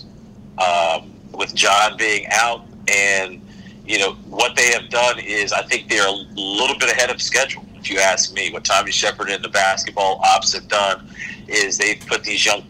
Um, 0.58 1.11
with 1.34 1.54
John 1.54 1.96
being 1.96 2.26
out, 2.30 2.64
and 2.88 3.40
you 3.86 3.98
know 3.98 4.12
what 4.28 4.56
they 4.56 4.70
have 4.72 4.88
done 4.90 5.18
is 5.18 5.52
I 5.52 5.62
think 5.62 5.88
they're 5.88 6.06
a 6.06 6.12
little 6.12 6.78
bit 6.78 6.90
ahead 6.90 7.10
of 7.10 7.20
schedule. 7.20 7.64
If 7.76 7.90
you 7.90 7.98
ask 7.98 8.32
me, 8.32 8.52
what 8.52 8.64
Tommy 8.64 8.92
Sheppard 8.92 9.28
and 9.28 9.42
the 9.42 9.48
basketball 9.48 10.20
ops 10.22 10.52
have 10.54 10.68
done 10.68 11.08
is 11.48 11.76
they've 11.78 12.00
put 12.06 12.22
these 12.22 12.44
young 12.46 12.62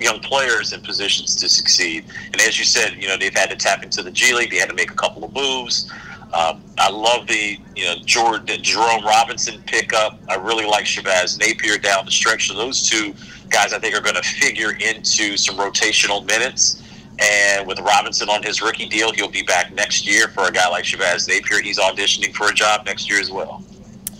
young 0.00 0.20
players 0.20 0.72
in 0.72 0.80
positions 0.82 1.36
to 1.36 1.48
succeed. 1.48 2.04
And 2.32 2.40
as 2.42 2.58
you 2.58 2.64
said, 2.64 2.94
you 3.00 3.08
know 3.08 3.16
they've 3.16 3.34
had 3.34 3.50
to 3.50 3.56
tap 3.56 3.82
into 3.82 4.02
the 4.02 4.10
G 4.10 4.34
League. 4.34 4.50
They 4.50 4.58
had 4.58 4.68
to 4.68 4.74
make 4.74 4.90
a 4.90 4.96
couple 4.96 5.24
of 5.24 5.32
moves. 5.32 5.90
Um, 6.34 6.62
I 6.78 6.90
love 6.90 7.28
the 7.28 7.58
you 7.76 7.84
know 7.84 7.96
Jordan, 8.04 8.62
Jerome 8.62 9.04
Robinson 9.04 9.62
pickup. 9.66 10.18
I 10.28 10.34
really 10.34 10.66
like 10.66 10.84
Shabazz 10.84 11.38
Napier 11.38 11.78
down 11.78 12.04
the 12.04 12.10
stretch. 12.10 12.48
So 12.48 12.54
those 12.54 12.88
two 12.88 13.14
guys, 13.50 13.72
I 13.72 13.78
think, 13.78 13.94
are 13.94 14.00
going 14.00 14.16
to 14.16 14.22
figure 14.22 14.72
into 14.72 15.36
some 15.36 15.56
rotational 15.56 16.26
minutes. 16.26 16.82
And 17.18 17.66
with 17.66 17.78
Robinson 17.80 18.28
on 18.28 18.42
his 18.42 18.60
rookie 18.60 18.88
deal, 18.88 19.12
he'll 19.12 19.28
be 19.30 19.42
back 19.42 19.72
next 19.72 20.06
year 20.06 20.28
for 20.28 20.44
a 20.44 20.50
guy 20.50 20.68
like 20.68 20.84
Shabazz 20.84 21.28
Napier. 21.28 21.62
He's 21.62 21.78
auditioning 21.78 22.34
for 22.34 22.48
a 22.48 22.52
job 22.52 22.86
next 22.86 23.08
year 23.08 23.20
as 23.20 23.30
well. 23.30 23.62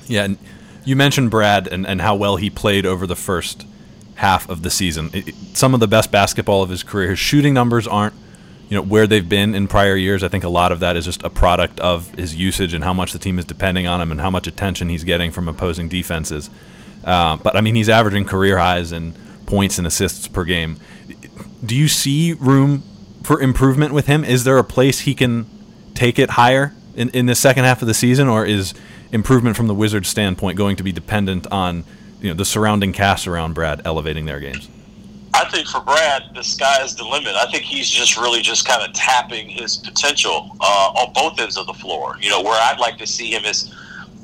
Yeah, 0.07 0.25
and 0.25 0.39
you 0.85 0.97
mentioned 0.97 1.31
Brad 1.31 1.67
and, 1.67 1.87
and 1.87 2.01
how 2.01 2.15
well 2.15 2.37
he 2.37 2.51
played 2.51 2.87
over 2.87 3.07
the 3.07 3.17
first 3.17 3.67
half 4.17 4.49
of 4.49 4.63
the 4.63 4.71
season. 4.71 5.11
It, 5.13 5.35
some 5.55 5.75
of 5.75 5.81
the 5.81 5.89
best 5.89 6.11
basketball 6.11 6.63
of 6.63 6.71
his 6.71 6.83
career. 6.83 7.11
His 7.11 7.19
shooting 7.19 7.55
numbers 7.55 7.87
aren't, 7.87 8.15
you 8.69 8.77
know, 8.77 8.83
where 8.83 9.07
they've 9.07 9.29
been 9.29 9.55
in 9.55 9.67
prior 9.67 9.97
years. 9.97 10.23
I 10.23 10.29
think 10.29 10.45
a 10.45 10.49
lot 10.49 10.73
of 10.73 10.81
that 10.81 10.97
is 10.97 11.05
just 11.05 11.23
a 11.23 11.31
product 11.31 11.81
of 11.81 12.11
his 12.15 12.35
usage 12.37 12.75
and 12.75 12.85
how 12.85 12.93
much 12.93 13.13
the 13.13 13.19
team 13.19 13.39
is 13.39 13.45
depending 13.45 13.87
on 13.87 14.01
him 14.01 14.13
and 14.13 14.21
how 14.21 14.31
much 14.31 14.47
attention 14.47 14.89
he's 14.89 15.05
getting 15.05 15.31
from 15.31 15.49
opposing 15.49 15.89
defenses. 15.89 16.49
Uh, 17.03 17.37
but 17.37 17.57
I 17.57 17.61
mean, 17.61 17.75
he's 17.75 17.89
averaging 17.89 18.25
career 18.25 18.59
highs 18.59 18.93
in 18.93 19.15
points 19.47 19.79
and 19.79 19.87
assists 19.87 20.29
per 20.29 20.45
game. 20.45 20.79
Do 21.65 21.75
you 21.75 21.89
see 21.89 22.33
room 22.35 22.83
for 23.23 23.41
improvement 23.41 23.93
with 23.93 24.07
him? 24.07 24.25
Is 24.25 24.45
there 24.45 24.59
a 24.59 24.65
place 24.65 25.01
he 25.01 25.15
can 25.15 25.47
take 25.95 26.19
it 26.19 26.31
higher 26.31 26.75
in, 26.95 27.09
in 27.11 27.27
the 27.27 27.35
second 27.35 27.65
half 27.65 27.81
of 27.81 27.89
the 27.89 27.95
season, 27.95 28.29
or 28.29 28.45
is 28.45 28.75
improvement 29.13 29.57
from 29.57 29.69
the 29.69 29.75
Wizards' 29.75 30.09
standpoint 30.09 30.59
going 30.59 30.77
to 30.77 30.83
be 30.83 30.93
dependent 30.93 31.47
on 31.51 31.85
you 32.21 32.29
know 32.29 32.35
the 32.35 32.45
surrounding 32.45 32.93
cast 32.93 33.27
around 33.27 33.55
Brad 33.55 33.83
elevating 33.85 34.27
their 34.27 34.41
games? 34.41 34.69
I 35.35 35.49
think 35.51 35.67
for 35.67 35.81
Brad, 35.81 36.31
the 36.35 36.45
sky 36.45 36.83
is 36.85 36.95
the 36.95 37.05
limit. 37.05 37.35
I 37.35 37.51
think 37.51 37.65
he's 37.65 37.91
just 37.91 38.17
really 38.17 38.41
just 38.41 38.67
kind 38.67 38.87
of 38.89 38.95
tapping 38.95 39.49
his 39.49 39.79
potential 39.79 40.57
uh, 40.61 40.93
on 40.95 41.13
both 41.13 41.41
ends 41.41 41.57
of 41.57 41.67
the 41.67 41.75
floor. 41.75 42.17
You 42.21 42.31
know, 42.31 42.41
where 42.41 42.61
I'd 42.61 42.79
like 42.79 42.99
to 42.99 43.07
see 43.07 43.35
him 43.35 43.45
is, 43.45 43.75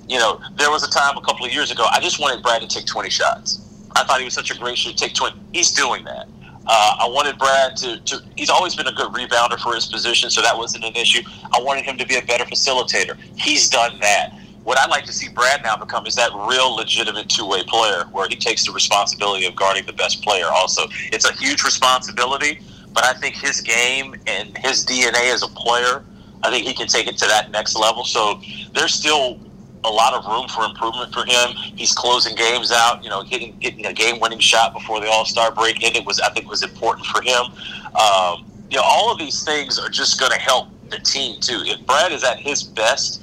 you 0.08 0.18
know, 0.18 0.40
there 0.56 0.70
was 0.70 0.86
a 0.86 0.90
time 0.90 1.16
a 1.16 1.20
couple 1.20 1.44
of 1.44 1.52
years 1.52 1.72
ago 1.72 1.84
I 1.90 1.98
just 1.98 2.20
wanted 2.20 2.44
Brad 2.44 2.62
to 2.62 2.68
take 2.68 2.86
20 2.86 3.10
shots. 3.10 3.60
I 3.96 4.04
thought 4.04 4.20
he 4.20 4.24
was 4.24 4.34
such 4.34 4.52
a 4.52 4.58
great 4.58 4.78
shooter. 4.78 4.96
To 4.96 5.04
take 5.04 5.14
20. 5.14 5.36
He's 5.52 5.72
doing 5.72 6.04
that. 6.04 6.28
Uh, 6.66 6.96
I 7.00 7.08
wanted 7.08 7.38
Brad 7.38 7.76
to, 7.78 7.98
to, 8.00 8.22
he's 8.36 8.50
always 8.50 8.76
been 8.76 8.86
a 8.86 8.92
good 8.92 9.12
rebounder 9.12 9.58
for 9.58 9.74
his 9.74 9.86
position, 9.86 10.30
so 10.30 10.40
that 10.42 10.56
wasn't 10.56 10.84
an 10.84 10.94
issue. 10.94 11.22
I 11.52 11.60
wanted 11.60 11.84
him 11.84 11.96
to 11.98 12.06
be 12.06 12.16
a 12.16 12.22
better 12.22 12.44
facilitator. 12.44 13.16
He's 13.36 13.68
done 13.68 13.98
that 14.00 14.40
what 14.64 14.78
I'd 14.78 14.90
like 14.90 15.04
to 15.06 15.12
see 15.12 15.28
Brad 15.28 15.62
now 15.62 15.76
become 15.76 16.06
is 16.06 16.14
that 16.16 16.30
real 16.34 16.74
legitimate 16.76 17.28
two 17.28 17.46
way 17.46 17.62
player 17.64 18.04
where 18.12 18.28
he 18.28 18.36
takes 18.36 18.66
the 18.66 18.72
responsibility 18.72 19.46
of 19.46 19.56
guarding 19.56 19.86
the 19.86 19.92
best 19.92 20.22
player. 20.22 20.46
Also, 20.52 20.82
it's 21.12 21.28
a 21.28 21.32
huge 21.32 21.64
responsibility, 21.64 22.60
but 22.92 23.04
I 23.04 23.14
think 23.14 23.36
his 23.36 23.60
game 23.60 24.14
and 24.26 24.56
his 24.58 24.84
DNA 24.84 25.32
as 25.32 25.42
a 25.42 25.48
player, 25.48 26.04
I 26.42 26.50
think 26.50 26.66
he 26.66 26.74
can 26.74 26.86
take 26.86 27.06
it 27.06 27.16
to 27.18 27.26
that 27.26 27.50
next 27.50 27.74
level. 27.74 28.04
So 28.04 28.40
there's 28.74 28.94
still 28.94 29.40
a 29.84 29.90
lot 29.90 30.12
of 30.12 30.26
room 30.26 30.46
for 30.48 30.64
improvement 30.64 31.12
for 31.12 31.24
him. 31.24 31.50
He's 31.76 31.92
closing 31.92 32.34
games 32.34 32.70
out, 32.72 33.02
you 33.02 33.10
know, 33.10 33.22
hitting 33.22 33.56
getting 33.60 33.86
a 33.86 33.92
game 33.92 34.20
winning 34.20 34.38
shot 34.38 34.72
before 34.74 35.00
the 35.00 35.08
All 35.08 35.24
Star 35.24 35.52
break 35.52 35.82
ended 35.82 36.04
was 36.06 36.20
I 36.20 36.30
think 36.30 36.48
was 36.48 36.62
important 36.62 37.06
for 37.06 37.22
him. 37.22 37.46
Um, 37.94 38.46
you 38.70 38.76
know, 38.76 38.84
all 38.84 39.10
of 39.10 39.18
these 39.18 39.42
things 39.42 39.78
are 39.78 39.88
just 39.88 40.20
going 40.20 40.32
to 40.32 40.38
help 40.38 40.68
the 40.90 40.98
team 40.98 41.40
too. 41.40 41.62
If 41.64 41.84
Brad 41.86 42.12
is 42.12 42.24
at 42.24 42.38
his 42.38 42.62
best 42.62 43.20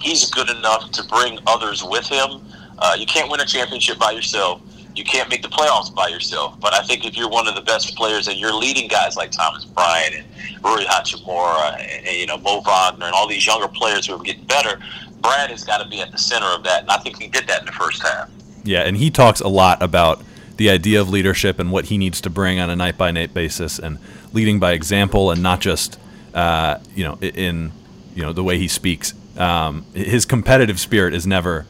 he's 0.00 0.30
good 0.30 0.50
enough 0.50 0.90
to 0.92 1.04
bring 1.04 1.38
others 1.46 1.84
with 1.84 2.06
him. 2.06 2.42
Uh, 2.78 2.96
you 2.98 3.06
can't 3.06 3.30
win 3.30 3.40
a 3.40 3.46
championship 3.46 3.98
by 3.98 4.10
yourself. 4.10 4.62
You 4.96 5.04
can't 5.04 5.28
make 5.28 5.42
the 5.42 5.48
playoffs 5.48 5.94
by 5.94 6.08
yourself. 6.08 6.58
But 6.58 6.74
I 6.74 6.82
think 6.82 7.04
if 7.04 7.16
you're 7.16 7.28
one 7.28 7.46
of 7.46 7.54
the 7.54 7.60
best 7.60 7.96
players 7.96 8.26
and 8.26 8.38
you're 8.38 8.54
leading 8.54 8.88
guys 8.88 9.16
like 9.16 9.30
Thomas 9.30 9.64
Bryant 9.64 10.14
and 10.14 10.64
Rui 10.64 10.84
Hachimura 10.84 11.74
and, 11.78 12.06
and 12.06 12.16
you 12.16 12.26
know 12.26 12.38
Mo 12.38 12.60
Wagner 12.62 13.06
and 13.06 13.14
all 13.14 13.28
these 13.28 13.46
younger 13.46 13.68
players 13.68 14.06
who 14.06 14.14
are 14.14 14.22
getting 14.22 14.44
better, 14.44 14.80
Brad 15.22 15.50
has 15.50 15.64
got 15.64 15.82
to 15.82 15.88
be 15.88 16.00
at 16.00 16.10
the 16.10 16.18
center 16.18 16.46
of 16.46 16.64
that, 16.64 16.82
and 16.82 16.90
I 16.90 16.98
think 16.98 17.20
he 17.20 17.28
did 17.28 17.46
that 17.46 17.60
in 17.60 17.66
the 17.66 17.72
first 17.72 18.02
half. 18.02 18.30
Yeah, 18.64 18.80
and 18.80 18.96
he 18.96 19.10
talks 19.10 19.40
a 19.40 19.48
lot 19.48 19.82
about 19.82 20.22
the 20.56 20.70
idea 20.70 21.00
of 21.00 21.08
leadership 21.08 21.58
and 21.58 21.72
what 21.72 21.86
he 21.86 21.98
needs 21.98 22.20
to 22.20 22.30
bring 22.30 22.60
on 22.60 22.68
a 22.68 22.76
night 22.76 22.98
by 22.98 23.10
night 23.10 23.32
basis, 23.32 23.78
and 23.78 23.98
leading 24.32 24.58
by 24.58 24.72
example, 24.72 25.30
and 25.30 25.42
not 25.42 25.60
just 25.60 25.98
uh, 26.34 26.78
you 26.94 27.04
know 27.04 27.18
in 27.20 27.72
you 28.14 28.22
know 28.22 28.32
the 28.32 28.44
way 28.44 28.58
he 28.58 28.68
speaks 28.68 29.14
um, 29.40 29.86
his 29.94 30.24
competitive 30.24 30.78
spirit 30.78 31.14
is 31.14 31.26
never 31.26 31.66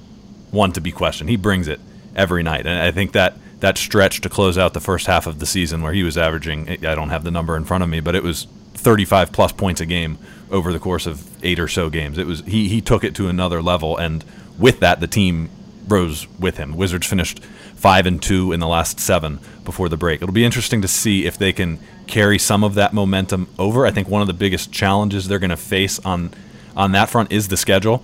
one 0.50 0.73
to 0.73 0.80
be 0.80 0.90
questioned. 0.90 1.30
He 1.30 1.37
brings 1.37 1.69
it 1.69 1.80
every 2.16 2.42
night, 2.42 2.66
and 2.66 2.80
I 2.80 2.90
think 2.90 3.12
that 3.12 3.37
that 3.61 3.76
stretch 3.76 4.21
to 4.23 4.28
close 4.28 4.57
out 4.57 4.73
the 4.73 4.80
first 4.80 5.07
half 5.07 5.26
of 5.26 5.38
the 5.38 5.47
season, 5.47 5.83
where 5.83 5.92
he 5.92 6.02
was 6.02 6.16
averaging, 6.16 6.69
I 6.69 6.95
don't 6.95 7.11
have 7.11 7.25
the 7.25 7.30
number 7.30 7.57
in 7.57 7.64
front 7.64 7.85
of 7.85 7.90
me, 7.90 8.00
but 8.00 8.14
it 8.14 8.23
was 8.23 8.47
35 8.75 9.33
plus 9.33 9.52
points 9.52 9.80
a 9.80 9.87
game 9.87 10.19
over 10.50 10.73
the 10.73 10.78
course 10.78 11.07
of 11.07 11.26
eight 11.45 11.59
or 11.59 11.69
so 11.69 11.90
games. 11.90 12.19
It 12.19 12.26
was 12.26 12.40
he 12.42 12.69
he 12.69 12.80
took 12.80 13.04
it 13.04 13.14
to 13.16 13.28
another 13.28 13.62
level, 13.62 13.97
and 13.97 14.25
with 14.59 14.80
that, 14.80 15.00
the 15.00 15.07
team 15.07 15.50
rose 15.88 16.26
with 16.38 16.57
him. 16.57 16.76
Wizards 16.76 17.07
finished 17.07 17.42
five 17.75 18.07
and 18.07 18.23
two 18.23 18.52
in 18.52 18.61
the 18.61 18.69
last 18.69 19.00
seven 19.00 19.40
before 19.64 19.88
the 19.88 19.97
break. 19.97 20.23
It'll 20.23 20.35
be 20.35 20.45
interesting 20.45 20.83
to 20.83 20.88
see 20.88 21.25
if 21.26 21.38
they 21.38 21.52
can 21.52 21.78
carry 22.07 22.38
some 22.38 22.62
of 22.62 22.75
that 22.75 22.92
momentum 22.92 23.49
over. 23.59 23.87
I 23.87 23.90
think 23.90 24.09
one 24.09 24.21
of 24.21 24.26
the 24.26 24.35
biggest 24.35 24.71
challenges 24.73 25.28
they're 25.28 25.38
going 25.38 25.50
to 25.50 25.57
face 25.57 25.99
on 26.00 26.33
on 26.76 26.92
that 26.92 27.11
front 27.11 27.33
is 27.33 27.49
the 27.49 27.57
schedule. 27.57 28.02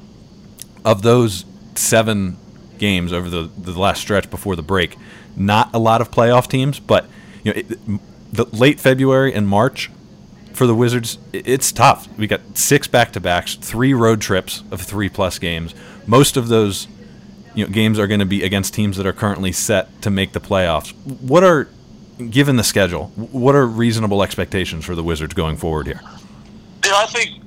Of 0.84 1.02
those 1.02 1.44
seven 1.74 2.36
games 2.78 3.12
over 3.12 3.28
the, 3.28 3.50
the 3.58 3.78
last 3.78 4.00
stretch 4.00 4.30
before 4.30 4.56
the 4.56 4.62
break, 4.62 4.96
not 5.36 5.74
a 5.74 5.78
lot 5.78 6.00
of 6.00 6.10
playoff 6.10 6.48
teams, 6.48 6.78
but 6.78 7.06
you 7.42 7.52
know, 7.52 7.60
it, 7.60 8.00
the 8.32 8.44
late 8.46 8.80
February 8.80 9.32
and 9.32 9.48
March 9.48 9.90
for 10.56 10.66
the 10.66 10.74
Wizards, 10.74 11.18
it's 11.34 11.70
tough. 11.70 12.08
We 12.16 12.26
got 12.26 12.40
six 12.54 12.88
back 12.88 13.12
to 13.12 13.20
backs, 13.20 13.56
three 13.56 13.92
road 13.92 14.22
trips 14.22 14.64
of 14.70 14.80
three 14.80 15.10
plus 15.10 15.38
games. 15.38 15.74
Most 16.06 16.38
of 16.38 16.48
those 16.48 16.88
you 17.54 17.66
know, 17.66 17.70
games 17.70 17.98
are 17.98 18.06
going 18.06 18.20
to 18.20 18.26
be 18.26 18.42
against 18.42 18.72
teams 18.72 18.96
that 18.96 19.06
are 19.06 19.12
currently 19.12 19.52
set 19.52 20.00
to 20.02 20.10
make 20.10 20.32
the 20.32 20.40
playoffs. 20.40 20.94
What 21.20 21.44
are, 21.44 21.68
given 22.30 22.56
the 22.56 22.64
schedule, 22.64 23.08
what 23.16 23.54
are 23.54 23.66
reasonable 23.66 24.22
expectations 24.22 24.86
for 24.86 24.94
the 24.94 25.02
Wizards 25.02 25.34
going 25.34 25.56
forward 25.58 25.86
here? 25.86 26.00
You 26.84 26.90
know, 26.90 26.98
I 26.98 27.06
think 27.06 27.42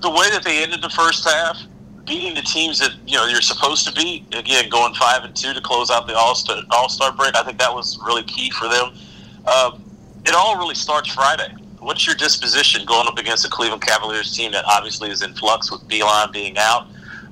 the 0.00 0.10
way 0.10 0.30
that 0.30 0.42
they 0.42 0.62
ended 0.62 0.80
the 0.82 0.90
first 0.90 1.28
half, 1.28 1.60
beating 2.06 2.34
the 2.34 2.42
teams 2.42 2.78
that 2.78 2.92
you 3.06 3.16
know 3.16 3.26
you're 3.26 3.42
supposed 3.42 3.86
to 3.86 3.92
beat, 3.92 4.34
again 4.34 4.70
going 4.70 4.94
five 4.94 5.24
and 5.24 5.36
two 5.36 5.52
to 5.52 5.60
close 5.60 5.90
out 5.90 6.06
the 6.06 6.16
All 6.16 6.34
Star 6.34 6.62
All 6.70 6.88
Star 6.88 7.12
break, 7.12 7.36
I 7.36 7.42
think 7.42 7.58
that 7.58 7.74
was 7.74 7.98
really 8.06 8.22
key 8.22 8.50
for 8.50 8.68
them. 8.68 8.94
Um, 9.46 9.84
it 10.24 10.34
all 10.34 10.56
really 10.56 10.74
starts 10.74 11.12
Friday. 11.12 11.54
What's 11.80 12.06
your 12.06 12.16
disposition 12.16 12.84
going 12.86 13.06
up 13.06 13.18
against 13.18 13.44
the 13.44 13.48
Cleveland 13.48 13.82
Cavaliers 13.82 14.34
team 14.36 14.52
that 14.52 14.64
obviously 14.66 15.10
is 15.10 15.22
in 15.22 15.34
flux 15.34 15.70
with 15.70 15.86
Beilein 15.88 16.32
being 16.32 16.56
out? 16.58 16.86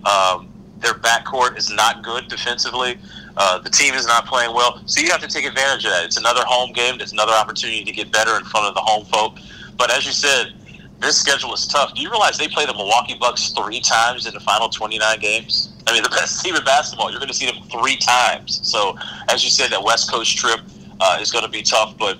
Um, 0.04 0.52
their 0.78 0.94
backcourt 0.94 1.56
is 1.56 1.70
not 1.70 2.02
good 2.02 2.28
defensively. 2.28 2.98
Uh, 3.36 3.58
the 3.58 3.70
team 3.70 3.94
is 3.94 4.06
not 4.06 4.26
playing 4.26 4.54
well, 4.54 4.80
so 4.86 5.00
you 5.00 5.10
have 5.10 5.20
to 5.20 5.28
take 5.28 5.44
advantage 5.44 5.84
of 5.84 5.90
that. 5.90 6.04
It's 6.04 6.16
another 6.16 6.42
home 6.46 6.72
game. 6.72 7.00
It's 7.00 7.12
another 7.12 7.32
opportunity 7.32 7.84
to 7.84 7.92
get 7.92 8.12
better 8.12 8.36
in 8.36 8.44
front 8.44 8.66
of 8.66 8.74
the 8.74 8.80
home 8.80 9.04
folk. 9.06 9.38
But 9.76 9.90
as 9.90 10.06
you 10.06 10.12
said, 10.12 10.54
this 11.00 11.18
schedule 11.18 11.52
is 11.52 11.66
tough. 11.66 11.94
Do 11.94 12.00
you 12.00 12.10
realize 12.10 12.38
they 12.38 12.48
play 12.48 12.64
the 12.64 12.72
Milwaukee 12.72 13.16
Bucks 13.18 13.50
three 13.50 13.80
times 13.80 14.26
in 14.26 14.32
the 14.32 14.40
final 14.40 14.68
29 14.68 15.18
games? 15.20 15.74
I 15.86 15.92
mean, 15.92 16.02
the 16.02 16.08
best 16.20 16.42
team 16.42 16.54
in 16.54 16.64
basketball. 16.64 17.10
You're 17.10 17.20
going 17.20 17.28
to 17.28 17.34
see 17.34 17.46
them 17.46 17.62
three 17.70 17.96
times. 17.96 18.60
So, 18.62 18.96
as 19.28 19.44
you 19.44 19.50
said, 19.50 19.70
that 19.72 19.82
West 19.82 20.10
Coast 20.10 20.36
trip 20.36 20.60
uh, 21.00 21.18
is 21.20 21.30
going 21.30 21.44
to 21.44 21.50
be 21.50 21.62
tough. 21.62 21.96
But 21.98 22.18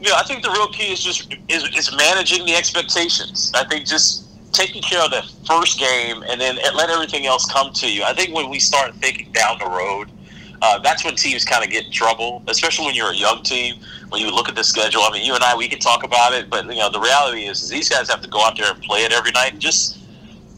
know, 0.00 0.16
I 0.16 0.22
think 0.24 0.42
the 0.42 0.50
real 0.50 0.68
key 0.68 0.92
is 0.92 1.02
just 1.02 1.34
is, 1.48 1.64
is 1.76 1.96
managing 1.96 2.44
the 2.44 2.54
expectations. 2.54 3.52
I 3.54 3.64
think 3.64 3.86
just 3.86 4.22
taking 4.52 4.82
care 4.82 5.00
of 5.00 5.10
the 5.10 5.22
first 5.46 5.78
game 5.78 6.22
and 6.28 6.40
then 6.40 6.56
let 6.74 6.90
everything 6.90 7.26
else 7.26 7.44
come 7.50 7.72
to 7.72 7.90
you. 7.90 8.04
I 8.04 8.12
think 8.12 8.34
when 8.34 8.50
we 8.50 8.58
start 8.60 8.94
thinking 8.96 9.32
down 9.32 9.58
the 9.58 9.66
road, 9.66 10.10
uh, 10.62 10.78
that's 10.78 11.04
when 11.04 11.16
teams 11.16 11.44
kind 11.44 11.64
of 11.64 11.70
get 11.70 11.86
in 11.86 11.90
trouble, 11.90 12.42
especially 12.46 12.86
when 12.86 12.94
you're 12.94 13.10
a 13.10 13.16
young 13.16 13.42
team 13.42 13.76
when 14.14 14.22
you 14.22 14.30
look 14.30 14.48
at 14.48 14.54
the 14.54 14.62
schedule, 14.62 15.02
I 15.02 15.10
mean, 15.10 15.24
you 15.24 15.34
and 15.34 15.42
I, 15.42 15.56
we 15.56 15.68
can 15.68 15.80
talk 15.80 16.04
about 16.04 16.32
it, 16.32 16.48
but 16.48 16.66
you 16.66 16.76
know, 16.76 16.88
the 16.88 17.00
reality 17.00 17.46
is, 17.46 17.64
is 17.64 17.68
these 17.68 17.88
guys 17.88 18.08
have 18.08 18.20
to 18.20 18.28
go 18.28 18.40
out 18.44 18.56
there 18.56 18.72
and 18.72 18.80
play 18.80 19.00
it 19.00 19.12
every 19.12 19.32
night. 19.32 19.54
And 19.54 19.60
Just 19.60 19.98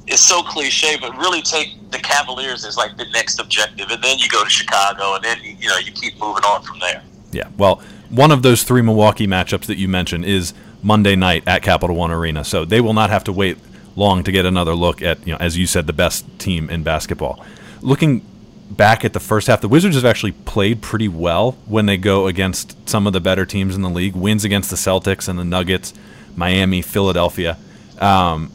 it's 0.07 0.21
so 0.21 0.43
cliche, 0.43 0.99
but 1.01 1.17
really 1.17 1.41
take 1.41 1.75
the 1.91 1.99
Cavaliers 1.99 2.67
as 2.67 2.77
like 2.77 2.99
the 2.99 3.07
next 3.15 3.41
objective, 3.41 3.89
and 3.91 4.03
then 4.03 4.19
you 4.19 4.29
go 4.29 4.45
to 4.45 4.51
Chicago, 4.51 5.15
and 5.15 5.25
then 5.25 5.39
you 5.43 5.69
know 5.69 5.79
you 5.79 5.91
keep 5.91 6.19
moving 6.21 6.45
on 6.45 6.63
from 6.63 6.79
there. 6.81 7.03
Yeah, 7.33 7.49
well, 7.57 7.83
one 8.17 8.31
of 8.31 8.43
those 8.43 8.63
three 8.63 8.83
Milwaukee 8.83 9.27
matchups 9.27 9.67
that 9.67 9.77
you 9.77 9.89
mentioned 9.89 10.25
is 10.25 10.55
Monday 10.83 11.17
night 11.17 11.45
at 11.47 11.63
Capital 11.63 11.95
One 11.95 12.11
Arena, 12.11 12.45
so 12.45 12.65
they 12.65 12.81
will 12.81 12.95
not 12.95 13.11
have 13.11 13.25
to 13.25 13.33
wait 13.33 13.59
long 13.95 14.25
to 14.25 14.33
get 14.33 14.47
another 14.47 14.75
look 14.75 15.03
at 15.03 15.25
you 15.27 15.33
know, 15.33 15.39
as 15.39 15.57
you 15.57 15.67
said, 15.67 15.87
the 15.87 15.93
best 15.93 16.27
team 16.39 16.71
in 16.71 16.83
basketball. 16.83 17.45
Looking 17.83 18.25
back 18.71 19.05
at 19.05 19.13
the 19.13 19.21
first 19.21 19.47
half, 19.47 19.61
the 19.61 19.69
Wizards 19.69 19.97
have 19.97 20.05
actually 20.05 20.33
played 20.33 20.81
pretty 20.81 21.09
well 21.09 21.53
when 21.67 21.87
they 21.87 21.97
go 21.97 22.27
against 22.27 22.89
some 22.89 23.07
of 23.07 23.13
the 23.13 23.21
better 23.21 23.45
teams 23.45 23.75
in 23.75 23.83
the 23.83 23.91
league. 23.91 24.15
Wins 24.15 24.45
against 24.45 24.71
the 24.71 24.77
Celtics 24.77 25.29
and 25.29 25.39
the 25.39 25.45
Nuggets, 25.45 25.93
Miami, 26.35 26.83
Philadelphia. 26.83 27.59
Um, 27.99 28.51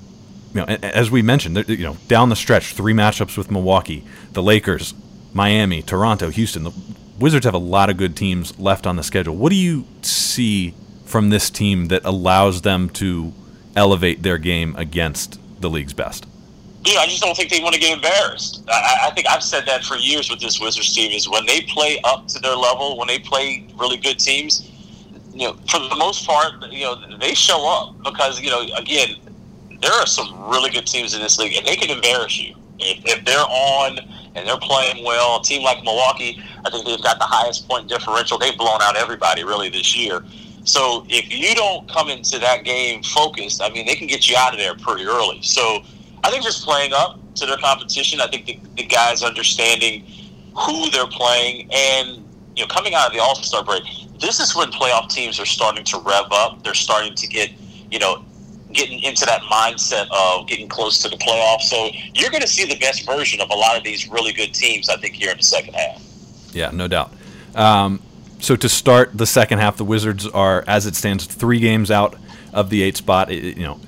you 0.54 0.62
know, 0.62 0.66
as 0.66 1.10
we 1.10 1.22
mentioned, 1.22 1.64
you 1.70 1.86
know, 1.86 1.98
down 2.08 2.30
the 2.30 2.36
stretch, 2.36 2.74
three 2.74 2.94
matchups 2.94 3.38
with 3.38 3.50
Milwaukee, 3.52 4.04
the 4.34 4.44
Lakers, 4.44 4.94
Miami, 5.34 5.82
Toronto, 5.82 6.30
Houston. 6.30 6.64
The 6.64 6.74
Wizards 7.22 7.46
have 7.46 7.54
a 7.54 7.60
lot 7.60 7.90
of 7.92 7.98
good 7.98 8.18
teams 8.18 8.58
left 8.60 8.88
on 8.88 8.96
the 8.96 9.04
schedule. 9.04 9.36
What 9.36 9.52
do 9.52 9.56
you 9.56 9.86
see 10.02 10.74
from 11.06 11.30
this 11.30 11.52
team 11.52 11.86
that 11.88 12.04
allows 12.04 12.62
them 12.62 12.90
to 12.90 13.32
elevate 13.76 14.24
their 14.24 14.40
game 14.40 14.76
against 14.76 15.40
the 15.62 15.70
league's 15.70 15.94
best? 15.94 16.26
know, 16.84 17.00
I 17.00 17.06
just 17.06 17.22
don't 17.22 17.38
think 17.38 17.52
they 17.52 17.62
want 17.62 17.76
to 17.76 17.80
get 17.80 17.94
embarrassed. 17.94 18.64
I, 18.68 18.98
I 19.04 19.12
think 19.12 19.28
I've 19.30 19.44
said 19.44 19.68
that 19.68 19.84
for 19.84 19.98
years 19.98 20.32
with 20.32 20.40
this 20.40 20.60
Wizards 20.60 20.96
team 20.96 21.12
is 21.12 21.30
when 21.30 21.46
they 21.46 21.62
play 21.62 22.00
up 22.04 22.28
to 22.30 22.40
their 22.40 22.56
level, 22.56 22.98
when 22.98 23.08
they 23.08 23.20
play 23.20 23.68
really 23.80 23.98
good 23.98 24.18
teams, 24.18 24.68
you 25.32 25.48
know, 25.48 25.54
for 25.70 25.80
the 25.80 25.96
most 25.96 26.26
part, 26.26 26.54
you 26.72 26.86
know, 26.86 27.18
they 27.20 27.36
show 27.36 27.68
up 27.68 28.02
because, 28.04 28.42
you 28.42 28.50
know, 28.50 28.66
again, 28.78 29.18
there 29.82 29.94
are 29.94 30.08
some 30.08 30.50
really 30.50 30.72
good 30.72 30.88
teams 30.88 31.14
in 31.14 31.22
this 31.22 31.38
league 31.38 31.56
and 31.56 31.68
they 31.68 31.76
can 31.76 31.90
embarrass 31.92 32.40
you. 32.40 32.56
If, 32.80 33.06
if 33.06 33.26
they're 33.26 33.38
on 33.38 34.00
and 34.36 34.48
they're 34.48 34.58
playing 34.58 35.04
well, 35.04 35.40
a 35.40 35.44
team 35.44 35.64
like 35.64 35.84
Milwaukee, 35.84 36.42
I 36.66 36.70
think 36.70 36.86
they've 36.86 37.02
got 37.02 37.20
the 37.20 37.26
highest 37.26 37.68
point 37.68 37.90
differential. 37.90 38.38
They've 38.38 38.58
blown 38.58 38.82
out 38.82 38.96
everybody 38.96 39.44
really 39.44 39.70
this 39.70 39.96
year. 39.96 40.24
So 40.64 41.06
if 41.10 41.34
you 41.34 41.56
don't 41.56 41.90
come 41.90 42.10
into 42.10 42.38
that 42.40 42.64
game 42.64 43.04
focused, 43.04 43.62
I 43.62 43.70
mean, 43.70 43.86
they 43.86 43.96
can 43.96 44.08
get 44.08 44.30
you 44.30 44.36
out 44.38 44.54
of 44.54 44.60
there 44.60 44.76
pretty 44.76 45.06
early. 45.06 45.42
So 45.42 45.82
I 46.24 46.30
think 46.30 46.44
just 46.44 46.64
playing 46.64 46.94
up 46.94 47.20
to 47.36 47.46
their 47.46 47.58
competition. 47.58 48.22
I 48.22 48.28
think 48.28 48.46
the, 48.46 48.60
the 48.78 48.86
guys 48.86 49.24
understanding 49.24 50.06
who 50.56 50.90
they're 50.92 51.08
playing 51.08 51.70
and 51.74 52.26
you 52.56 52.64
know 52.64 52.68
coming 52.68 52.94
out 52.94 53.08
of 53.08 53.14
the 53.14 53.20
All 53.20 53.36
Star 53.36 53.64
break. 53.64 53.84
This 54.20 54.40
is 54.40 54.56
when 54.56 54.72
playoff 54.72 55.10
teams 55.10 55.40
are 55.40 55.46
starting 55.46 55.84
to 55.86 55.98
rev 56.00 56.26
up. 56.32 56.64
They're 56.64 56.74
starting 56.74 57.16
to 57.16 57.28
get 57.28 57.52
you 57.90 58.00
know 58.00 58.24
getting 58.74 59.00
into 59.04 59.26
that 59.26 59.42
mindset 59.42 60.08
of 60.12 60.48
getting 60.48 60.68
close 60.68 61.02
to 61.04 61.10
the 61.10 61.18
playoffs. 61.18 61.64
So 61.64 61.90
you're 62.14 62.30
going 62.30 62.42
to 62.42 62.48
see 62.48 62.66
the 62.66 62.78
best 62.78 63.06
version 63.06 63.42
of 63.42 63.50
a 63.50 63.56
lot 63.56 63.78
of 63.78 63.84
these 63.84 64.10
really 64.10 64.34
good 64.34 64.54
teams. 64.54 64.90
I 64.90 64.98
think 64.98 65.16
here 65.16 65.32
in 65.32 65.38
the 65.38 65.44
second 65.44 65.74
half. 65.74 66.02
Yeah, 66.54 66.72
no 66.72 66.88
doubt. 66.88 67.12
Um, 67.56 68.02
so 68.40 68.56
to 68.56 68.70
start 68.70 69.12
the 69.14 69.26
second 69.26 69.60
half, 69.60 69.78
the 69.78 69.86
Wizards 69.86 70.28
are, 70.28 70.64
as 70.68 70.86
it 70.86 70.96
stands, 70.96 71.26
three 71.26 71.60
games 71.60 71.92
out 71.92 72.16
of 72.54 72.70
the 72.70 72.82
eight 72.82 72.98
spot. 72.98 73.32
It, 73.32 73.58
you 73.58 73.64
know, 73.64 73.80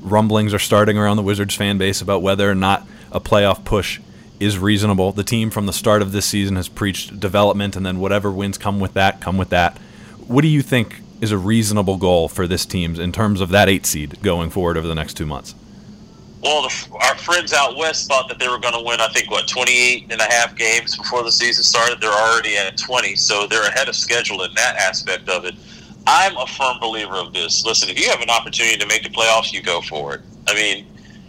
rumblings 0.00 0.52
are 0.52 0.58
starting 0.58 0.98
around 0.98 1.16
the 1.16 1.22
Wizards 1.22 1.54
fan 1.54 1.78
base 1.78 2.00
about 2.00 2.22
whether 2.22 2.50
or 2.50 2.54
not 2.54 2.86
a 3.10 3.20
playoff 3.20 3.64
push 3.64 4.00
is 4.40 4.58
reasonable. 4.58 5.12
The 5.12 5.24
team 5.24 5.50
from 5.50 5.66
the 5.66 5.72
start 5.72 6.02
of 6.02 6.12
this 6.12 6.26
season 6.26 6.56
has 6.56 6.68
preached 6.68 7.18
development, 7.18 7.76
and 7.76 7.86
then 7.86 7.98
whatever 7.98 8.30
wins 8.30 8.58
come 8.58 8.80
with 8.80 8.92
that, 8.94 9.20
come 9.20 9.38
with 9.38 9.50
that. 9.50 9.78
What 10.26 10.42
do 10.42 10.48
you 10.48 10.62
think 10.62 11.00
is 11.24 11.32
a 11.32 11.38
reasonable 11.38 11.96
goal 11.96 12.28
for 12.28 12.46
this 12.46 12.64
team 12.64 13.00
in 13.00 13.10
terms 13.10 13.40
of 13.40 13.48
that 13.48 13.68
eight 13.68 13.86
seed 13.86 14.22
going 14.22 14.50
forward 14.50 14.76
over 14.76 14.86
the 14.86 14.94
next 14.94 15.14
two 15.14 15.26
months? 15.26 15.54
Well, 16.42 16.62
the, 16.62 16.96
our 17.00 17.16
friends 17.16 17.54
out 17.54 17.76
west 17.78 18.06
thought 18.06 18.28
that 18.28 18.38
they 18.38 18.48
were 18.48 18.58
going 18.58 18.74
to 18.74 18.82
win, 18.84 19.00
I 19.00 19.08
think, 19.08 19.30
what, 19.30 19.48
28 19.48 20.12
and 20.12 20.20
a 20.20 20.24
half 20.24 20.54
games 20.54 20.94
before 20.94 21.22
the 21.22 21.32
season 21.32 21.64
started. 21.64 22.02
They're 22.02 22.12
already 22.12 22.58
at 22.58 22.76
20, 22.76 23.16
so 23.16 23.46
they're 23.46 23.66
ahead 23.66 23.88
of 23.88 23.96
schedule 23.96 24.42
in 24.42 24.52
that 24.54 24.76
aspect 24.76 25.30
of 25.30 25.46
it. 25.46 25.54
I'm 26.06 26.36
a 26.36 26.46
firm 26.46 26.78
believer 26.80 27.14
of 27.14 27.32
this. 27.32 27.64
Listen, 27.64 27.88
if 27.88 27.98
you 27.98 28.10
have 28.10 28.20
an 28.20 28.28
opportunity 28.28 28.76
to 28.76 28.86
make 28.86 29.02
the 29.02 29.08
playoffs, 29.08 29.54
you 29.54 29.62
go 29.62 29.80
for 29.80 30.16
it. 30.16 30.20
I 30.46 30.54
mean, 30.54 30.86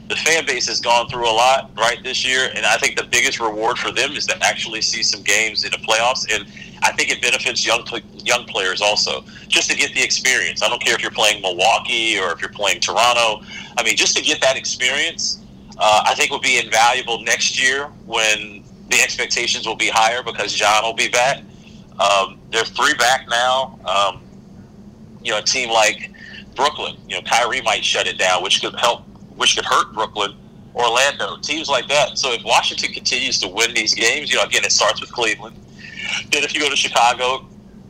the 0.10 0.18
fan 0.18 0.46
base 0.46 0.68
has 0.68 0.82
gone 0.82 1.08
through 1.08 1.30
a 1.30 1.32
lot 1.32 1.72
right 1.78 2.04
this 2.04 2.26
year, 2.26 2.50
and 2.54 2.66
I 2.66 2.76
think 2.78 2.98
the 2.98 3.06
biggest 3.06 3.40
reward 3.40 3.78
for 3.78 3.92
them 3.92 4.12
is 4.12 4.26
to 4.28 4.38
actually 4.44 4.82
see 4.82 5.02
some 5.02 5.24
games 5.24 5.64
in 5.64 5.72
the 5.72 5.78
playoffs. 5.78 6.28
And 6.30 6.46
I 6.82 6.92
think 6.92 7.10
it 7.10 7.22
benefits 7.22 7.66
young 7.66 7.86
young 8.24 8.46
players 8.46 8.82
also, 8.82 9.22
just 9.48 9.70
to 9.72 9.78
get 9.78 9.94
the 9.94 10.04
experience. 10.04 10.62
I 10.64 10.70
don't 10.70 10.82
care 10.82 10.96
if 10.96 11.02
you're 11.02 11.12
playing 11.12 11.42
Milwaukee 11.42 12.20
or 12.20 12.32
if 12.32 12.42
you're 12.42 12.52
playing 12.52 12.80
Toronto. 12.80 13.46
I 13.78 13.84
mean, 13.84 13.96
just 13.96 14.16
to 14.18 14.24
get 14.24 14.42
that 14.42 14.56
experience, 14.58 15.42
uh, 15.78 16.04
I 16.06 16.16
think 16.16 16.32
will 16.32 16.40
be 16.40 16.60
invaluable 16.60 17.22
next 17.24 17.62
year 17.62 17.86
when 18.06 18.64
the 18.90 19.02
expectations 19.02 19.68
will 19.68 19.76
be 19.76 19.90
higher 19.90 20.24
because 20.24 20.54
John 20.54 20.84
will 20.84 20.94
be 20.94 21.08
back. 21.08 21.42
Um, 22.00 22.40
they're 22.52 22.66
three 22.66 22.94
back 22.96 23.28
now. 23.30 23.80
Um, 23.86 24.22
you 25.24 25.32
know, 25.32 25.40
a 25.40 25.42
team 25.42 25.70
like 25.70 26.12
Brooklyn, 26.56 26.96
you 27.08 27.16
know, 27.16 27.22
Kyrie 27.22 27.62
might 27.62 27.84
shut 27.84 28.08
it 28.08 28.18
down, 28.18 28.44
which 28.44 28.62
could 28.62 28.76
help, 28.76 29.02
which 29.36 29.56
could 29.56 29.66
hurt 29.66 29.94
Brooklyn, 29.94 30.36
Orlando, 30.76 31.38
teams 31.42 31.70
like 31.70 31.88
that. 31.88 32.18
So 32.18 32.32
if 32.32 32.44
Washington 32.44 32.94
continues 32.94 33.40
to 33.42 33.48
win 33.48 33.74
these 33.74 33.94
games, 33.94 34.30
you 34.30 34.38
know, 34.38 34.44
again, 34.44 34.64
it 34.64 34.72
starts 34.72 35.02
with 35.02 35.12
Cleveland. 35.12 35.56
Then 36.32 36.44
if 36.44 36.54
you 36.54 36.60
go 36.60 36.70
to 36.70 36.76
Chicago, 36.76 37.46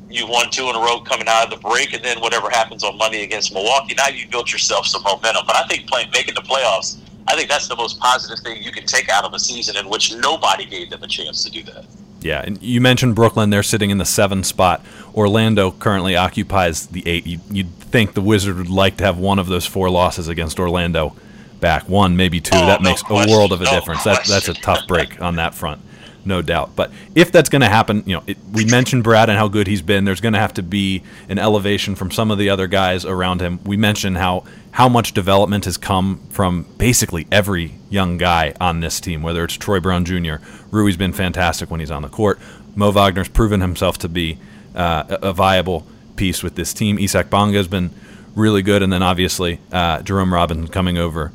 you 0.10 0.28
won 0.28 0.50
two 0.50 0.70
in 0.70 0.76
a 0.76 0.80
row 0.80 1.00
coming 1.02 1.28
out 1.28 1.46
of 1.46 1.50
the 1.50 1.68
break, 1.68 1.94
and 1.94 2.04
then 2.04 2.20
whatever 2.22 2.50
happens 2.50 2.84
on 2.84 2.98
Monday 2.98 3.24
against 3.24 3.54
Milwaukee, 3.54 3.96
now 3.96 4.08
you 4.08 4.28
built 4.28 4.52
yourself 4.52 4.86
some 4.86 5.04
momentum. 5.04 5.46
But 5.46 5.56
I 5.56 5.68
think 5.68 5.88
playing, 5.88 6.10
making 6.12 6.36
the 6.36 6.42
playoffs, 6.42 6.98
I 7.28 7.36
think 7.36 7.50
that's 7.50 7.68
the 7.68 7.76
most 7.76 8.00
positive 8.00 8.44
thing 8.44 8.62
you 8.62 8.72
can 8.72 8.86
take 8.86 9.10
out 9.10 9.24
of 9.24 9.34
a 9.34 9.40
season 9.40 9.78
in 9.78 9.90
which 9.90 10.16
nobody 10.16 10.66
gave 10.66 10.90
them 10.90 11.04
a 11.04 11.08
chance 11.08 11.44
to 11.44 11.52
do 11.52 11.64
that. 11.64 11.86
Yeah, 12.22 12.42
and 12.44 12.62
you 12.62 12.82
mentioned 12.82 13.16
Brooklyn; 13.16 13.50
they're 13.52 13.64
sitting 13.64 13.90
in 13.90 13.98
the 13.98 14.06
seven 14.06 14.44
spot. 14.44 14.84
Orlando 15.14 15.72
currently 15.72 16.16
occupies 16.16 16.88
the 16.88 17.08
eight. 17.08 17.26
You, 17.26 17.40
would 17.52 17.74
think 17.76 18.14
the 18.14 18.22
Wizard 18.22 18.58
would 18.58 18.70
like 18.70 18.98
to 18.98 19.04
have 19.04 19.18
one 19.18 19.38
of 19.38 19.48
those 19.48 19.66
four 19.66 19.90
losses 19.90 20.28
against 20.28 20.60
Orlando 20.60 21.16
back, 21.60 21.88
one 21.88 22.16
maybe 22.18 22.42
two. 22.42 22.56
Oh, 22.56 22.66
that 22.66 22.82
no 22.82 22.90
makes 22.90 23.04
question. 23.04 23.32
a 23.32 23.38
world 23.38 23.52
of 23.52 23.62
a 23.62 23.66
No 23.66 23.72
difference. 23.72 24.04
That, 24.04 24.26
that's 24.26 24.48
a 24.48 24.54
tough 24.54 24.88
break 24.88 25.22
on 25.22 25.36
that 25.36 25.54
front, 25.54 25.82
no 26.26 26.42
doubt. 26.42 26.76
But 26.76 26.92
if 27.14 27.32
that's 27.32 27.50
going 27.50 27.62
to 27.62 27.70
happen, 27.70 28.04
you 28.06 28.16
know, 28.16 28.24
it, 28.28 28.38
we 28.52 28.66
mentioned 28.66 29.04
Brad 29.04 29.30
and 29.30 29.38
how 29.38 29.48
good 29.48 29.68
he's 29.68 29.82
been. 29.82 30.06
There's 30.06 30.22
going 30.22 30.34
to 30.34 30.40
have 30.40 30.54
to 30.56 30.64
be 30.64 31.04
an 31.30 31.40
elevation 31.40 31.96
from 31.96 32.12
some 32.12 32.32
of 32.32 32.38
the 32.38 32.50
other 32.50 32.68
guys 32.68 33.06
around 33.06 33.42
him. 33.42 33.60
We 33.64 33.78
mentioned 33.78 34.18
how 34.18 34.46
how 34.72 34.90
much 34.90 35.14
development 35.14 35.64
has 35.66 35.78
come 35.78 36.20
from 36.30 36.66
basically 36.78 37.26
every 37.32 37.76
young 37.90 38.18
guy 38.18 38.54
on 38.60 38.82
this 38.82 39.00
team, 39.00 39.22
whether 39.22 39.44
it's 39.44 39.56
Troy 39.56 39.80
Brown 39.80 40.04
Jr. 40.04 40.36
Rui's 40.70 40.98
been 40.98 41.14
fantastic 41.14 41.72
when 41.72 41.80
he's 41.80 41.92
on 41.92 42.02
the 42.02 42.10
court. 42.10 42.40
Mo 42.76 42.92
Wagner's 42.92 43.30
proven 43.30 43.62
himself 43.62 43.98
to 44.00 44.10
be 44.10 44.38
uh, 44.76 45.18
a 45.22 45.32
viable 45.32 45.88
piece 46.18 46.44
with 46.44 46.56
this 46.56 46.74
team. 46.74 47.00
Isaac 47.00 47.30
Bonga 47.30 47.58
has 47.58 47.70
been 47.70 47.92
really 48.36 48.62
good, 48.62 48.84
and 48.84 48.92
then 48.92 49.02
obviously 49.02 49.62
uh, 49.72 50.02
Jerome 50.02 50.34
Robinson 50.34 50.68
coming 50.68 50.98
over 50.98 51.32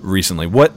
recently. 0.00 0.46
What, 0.46 0.70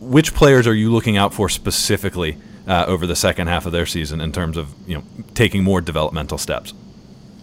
which 0.00 0.34
players 0.34 0.66
are 0.66 0.74
you 0.74 0.92
looking 0.92 1.16
out 1.16 1.34
for 1.34 1.48
specifically 1.48 2.36
uh, 2.66 2.84
over 2.86 3.06
the 3.06 3.16
second 3.16 3.46
half 3.46 3.66
of 3.66 3.72
their 3.72 3.86
season 3.86 4.20
in 4.20 4.32
terms 4.32 4.56
of 4.56 4.74
you 4.86 4.96
know 4.96 5.04
taking 5.34 5.62
more 5.62 5.80
developmental 5.80 6.38
steps? 6.38 6.72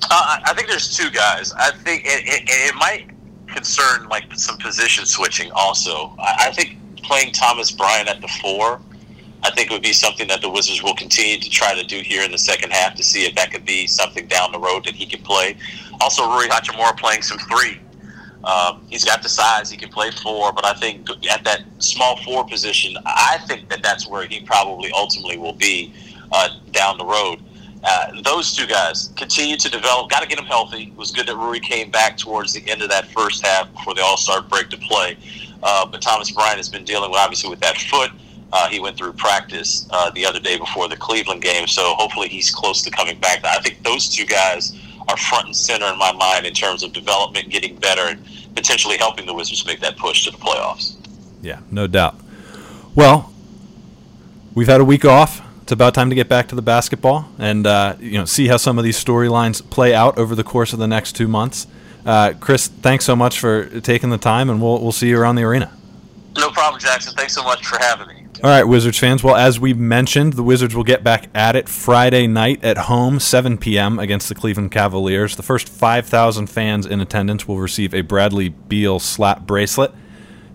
Uh, 0.04 0.40
I 0.46 0.54
think 0.54 0.68
there's 0.68 0.96
two 0.96 1.10
guys. 1.10 1.54
I 1.54 1.72
think 1.72 2.04
it, 2.06 2.24
it, 2.26 2.44
it 2.46 2.76
might 2.76 3.10
concern 3.48 4.08
like 4.10 4.26
some 4.36 4.58
position 4.58 5.06
switching 5.06 5.52
also. 5.52 6.14
I, 6.20 6.48
I 6.48 6.52
think 6.52 6.78
playing 7.04 7.32
Thomas 7.34 7.72
Bryant 7.72 8.10
at 8.10 8.22
the 8.22 8.28
four, 8.42 8.82
I 9.44 9.52
think 9.52 9.70
would 9.70 9.82
be 9.82 9.94
something 9.94 10.28
that 10.28 10.42
the 10.42 10.50
Wizards 10.50 10.82
will 10.84 10.96
continue 10.96 11.40
to 11.40 11.50
try 11.50 11.76
to 11.76 11.84
do 11.84 12.00
here 12.00 12.24
in 12.24 12.32
the 12.32 12.38
second 12.38 12.72
half 12.72 12.96
to 12.96 13.04
see 13.04 13.26
if 13.26 13.36
that 13.36 13.52
could 13.52 13.66
be 13.66 13.88
something 13.88 14.28
down 14.28 14.52
the 14.52 14.60
road 14.60 14.86
that 14.86 14.96
he 14.96 15.06
can 15.06 15.22
play. 15.22 15.58
Also, 16.02 16.30
Rui 16.30 16.48
Hachimura 16.48 16.98
playing 16.98 17.22
some 17.22 17.38
three. 17.40 17.80
Um, 18.44 18.86
he's 18.90 19.06
got 19.06 19.24
the 19.24 19.30
size; 19.30 19.70
he 19.70 19.78
can 19.78 19.90
play 19.90 20.12
four. 20.12 20.52
But 20.52 20.66
I 20.66 20.74
think 20.74 21.08
at 21.32 21.44
that 21.44 21.64
small 21.80 22.18
four 22.24 22.46
position, 22.46 22.96
I 23.06 23.40
think 23.48 23.70
that 23.70 23.82
that's 23.82 24.08
where 24.08 24.26
he 24.26 24.42
probably 24.42 24.92
ultimately 24.92 25.38
will 25.38 25.54
be 25.54 25.94
uh, 26.32 26.50
down 26.72 26.98
the 26.98 27.06
road. 27.06 27.40
Uh, 27.84 28.22
those 28.24 28.56
two 28.56 28.66
guys 28.66 29.12
continue 29.18 29.58
to 29.58 29.70
develop. 29.70 30.10
Got 30.10 30.22
to 30.22 30.28
get 30.28 30.38
them 30.38 30.46
healthy. 30.46 30.84
It 30.84 30.96
was 30.96 31.12
good 31.12 31.28
that 31.28 31.36
Rui 31.36 31.60
came 31.60 31.92
back 31.92 32.18
towards 32.18 32.54
the 32.54 32.70
end 32.70 32.82
of 32.82 32.90
that 32.90 33.08
first 33.08 33.46
half 33.46 33.72
before 33.74 33.94
the 33.94 34.02
All 34.02 34.18
Star 34.18 34.42
break 34.42 34.70
to 34.70 34.78
play. 34.78 35.18
Uh, 35.62 35.86
but 35.86 36.02
Thomas 36.02 36.32
Bryant 36.32 36.58
has 36.58 36.70
been 36.70 36.86
dealing 36.86 37.12
with 37.12 37.20
obviously 37.20 37.50
with 37.50 37.60
that 37.60 37.78
foot. 37.78 38.12
Uh, 38.54 38.70
he 38.70 38.80
went 38.80 38.96
through 38.96 39.12
practice 39.14 39.88
uh, 39.90 40.12
the 40.12 40.26
other 40.26 40.40
day 40.40 40.58
before 40.58 40.88
the 40.88 40.96
Cleveland 40.96 41.42
game, 41.42 41.66
so 41.66 41.96
hopefully 41.96 42.28
he's 42.28 42.52
close 42.52 42.84
to 42.84 42.92
coming 42.92 43.20
back. 43.20 43.44
I 43.44 43.60
think 43.60 43.82
those 43.84 44.08
two 44.08 44.26
guys 44.26 44.80
are 45.08 45.18
front 45.18 45.48
and 45.48 45.56
center 45.56 45.86
in 45.86 45.98
my 45.98 46.12
mind 46.12 46.46
in 46.46 46.54
terms 46.54 46.84
of 46.84 46.94
development, 46.94 47.50
getting 47.50 47.76
better, 47.78 48.02
and 48.02 48.26
potentially 48.56 48.98
helping 48.98 49.26
the 49.26 49.34
Wizards 49.34 49.66
make 49.66 49.80
that 49.80 49.98
push 49.98 50.26
to 50.26 50.32
the 50.32 50.38
playoffs. 50.38 50.96
Yeah, 51.42 51.60
no 51.72 51.88
doubt. 51.88 52.16
Well, 52.96 53.34
we've 54.54 54.68
had 54.68 54.82
a 54.82 54.86
week 54.86 55.06
off. 55.06 55.42
It's 55.64 55.72
about 55.72 55.94
time 55.94 56.10
to 56.10 56.16
get 56.16 56.28
back 56.28 56.48
to 56.50 56.56
the 56.56 56.62
basketball 56.62 57.30
and 57.40 57.66
uh, 57.66 57.96
you 58.00 58.18
know 58.18 58.26
see 58.26 58.48
how 58.48 58.58
some 58.58 58.78
of 58.78 58.84
these 58.84 59.02
storylines 59.02 59.68
play 59.70 59.94
out 59.94 60.18
over 60.18 60.36
the 60.36 60.44
course 60.44 60.74
of 60.74 60.80
the 60.80 60.88
next 60.88 61.14
two 61.14 61.28
months. 61.28 61.68
Uh, 62.06 62.34
Chris, 62.40 62.68
thanks 62.68 63.06
so 63.06 63.16
much 63.16 63.40
for 63.40 63.80
taking 63.80 64.10
the 64.10 64.18
time, 64.18 64.50
and 64.50 64.62
we'll 64.62 64.82
we'll 64.82 64.92
see 64.92 65.10
you 65.10 65.20
around 65.20 65.36
the 65.36 65.44
arena. 65.44 65.72
No 66.38 66.50
problem, 66.50 66.82
Jackson. 66.82 67.14
Thanks 67.16 67.34
so 67.34 67.44
much 67.44 67.66
for 67.66 67.78
having 67.80 68.08
me. 68.08 68.23
All 68.44 68.50
right, 68.50 68.66
Wizards 68.66 69.00
fans. 69.00 69.24
Well, 69.24 69.38
as 69.38 69.58
we 69.58 69.74
mentioned, 69.74 70.34
the 70.34 70.44
Wizards 70.44 70.76
will 70.76 70.84
get 70.84 71.02
back 71.02 71.30
at 71.34 71.56
it 71.56 71.70
Friday 71.70 72.28
night 72.28 72.62
at 72.62 72.78
home, 72.78 73.22
7 73.22 73.58
p.m. 73.58 74.00
against 74.00 74.28
the 74.28 74.36
Cleveland 74.36 74.70
Cavaliers. 74.70 75.38
The 75.38 75.44
first 75.44 75.70
5,000 75.70 76.48
fans 76.48 76.86
in 76.86 77.00
attendance 77.00 77.48
will 77.48 77.60
receive 77.60 77.94
a 77.94 78.02
Bradley 78.02 78.50
Beal 78.50 79.00
slap 79.00 79.48
bracelet. 79.48 79.94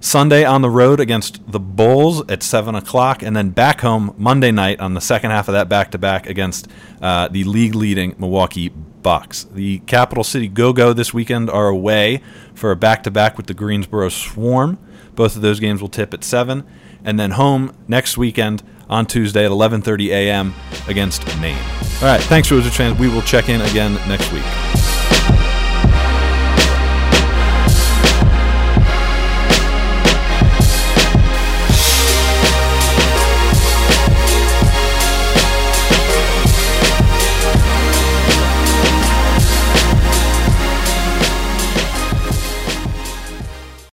Sunday 0.00 0.44
on 0.44 0.60
the 0.60 0.68
road 0.68 1.00
against 1.00 1.50
the 1.50 1.58
Bulls 1.58 2.22
at 2.30 2.42
7 2.42 2.74
o'clock, 2.74 3.22
and 3.22 3.34
then 3.34 3.48
back 3.48 3.80
home 3.80 4.14
Monday 4.18 4.50
night 4.50 4.80
on 4.80 4.92
the 4.92 5.00
second 5.00 5.30
half 5.30 5.48
of 5.48 5.54
that 5.54 5.70
back 5.70 5.90
to 5.92 5.98
back 5.98 6.26
against 6.26 6.68
uh, 7.00 7.28
the 7.28 7.44
league 7.44 7.74
leading 7.74 8.14
Milwaukee 8.18 8.68
Bucks. 8.68 9.44
The 9.44 9.78
Capital 9.78 10.24
City 10.24 10.46
Go 10.46 10.74
Go 10.74 10.92
this 10.92 11.14
weekend 11.14 11.48
are 11.48 11.68
away 11.68 12.20
for 12.52 12.70
a 12.70 12.76
back 12.76 13.02
to 13.04 13.10
back 13.10 13.38
with 13.38 13.46
the 13.46 13.54
Greensboro 13.54 14.10
Swarm. 14.10 14.78
Both 15.14 15.36
of 15.36 15.42
those 15.42 15.58
games 15.58 15.80
will 15.80 15.88
tip 15.88 16.12
at 16.12 16.22
7 16.22 16.66
and 17.04 17.18
then 17.18 17.32
home 17.32 17.74
next 17.86 18.16
weekend 18.18 18.62
on 18.88 19.06
Tuesday 19.06 19.44
at 19.44 19.50
11:30 19.50 20.08
a.m. 20.08 20.54
against 20.88 21.24
Maine. 21.40 21.58
All 22.00 22.08
right, 22.08 22.20
thanks 22.22 22.50
Wizards 22.50 22.76
fans. 22.76 22.98
We 22.98 23.08
will 23.08 23.22
check 23.22 23.48
in 23.48 23.60
again 23.60 23.94
next 24.08 24.32
week. 24.32 24.87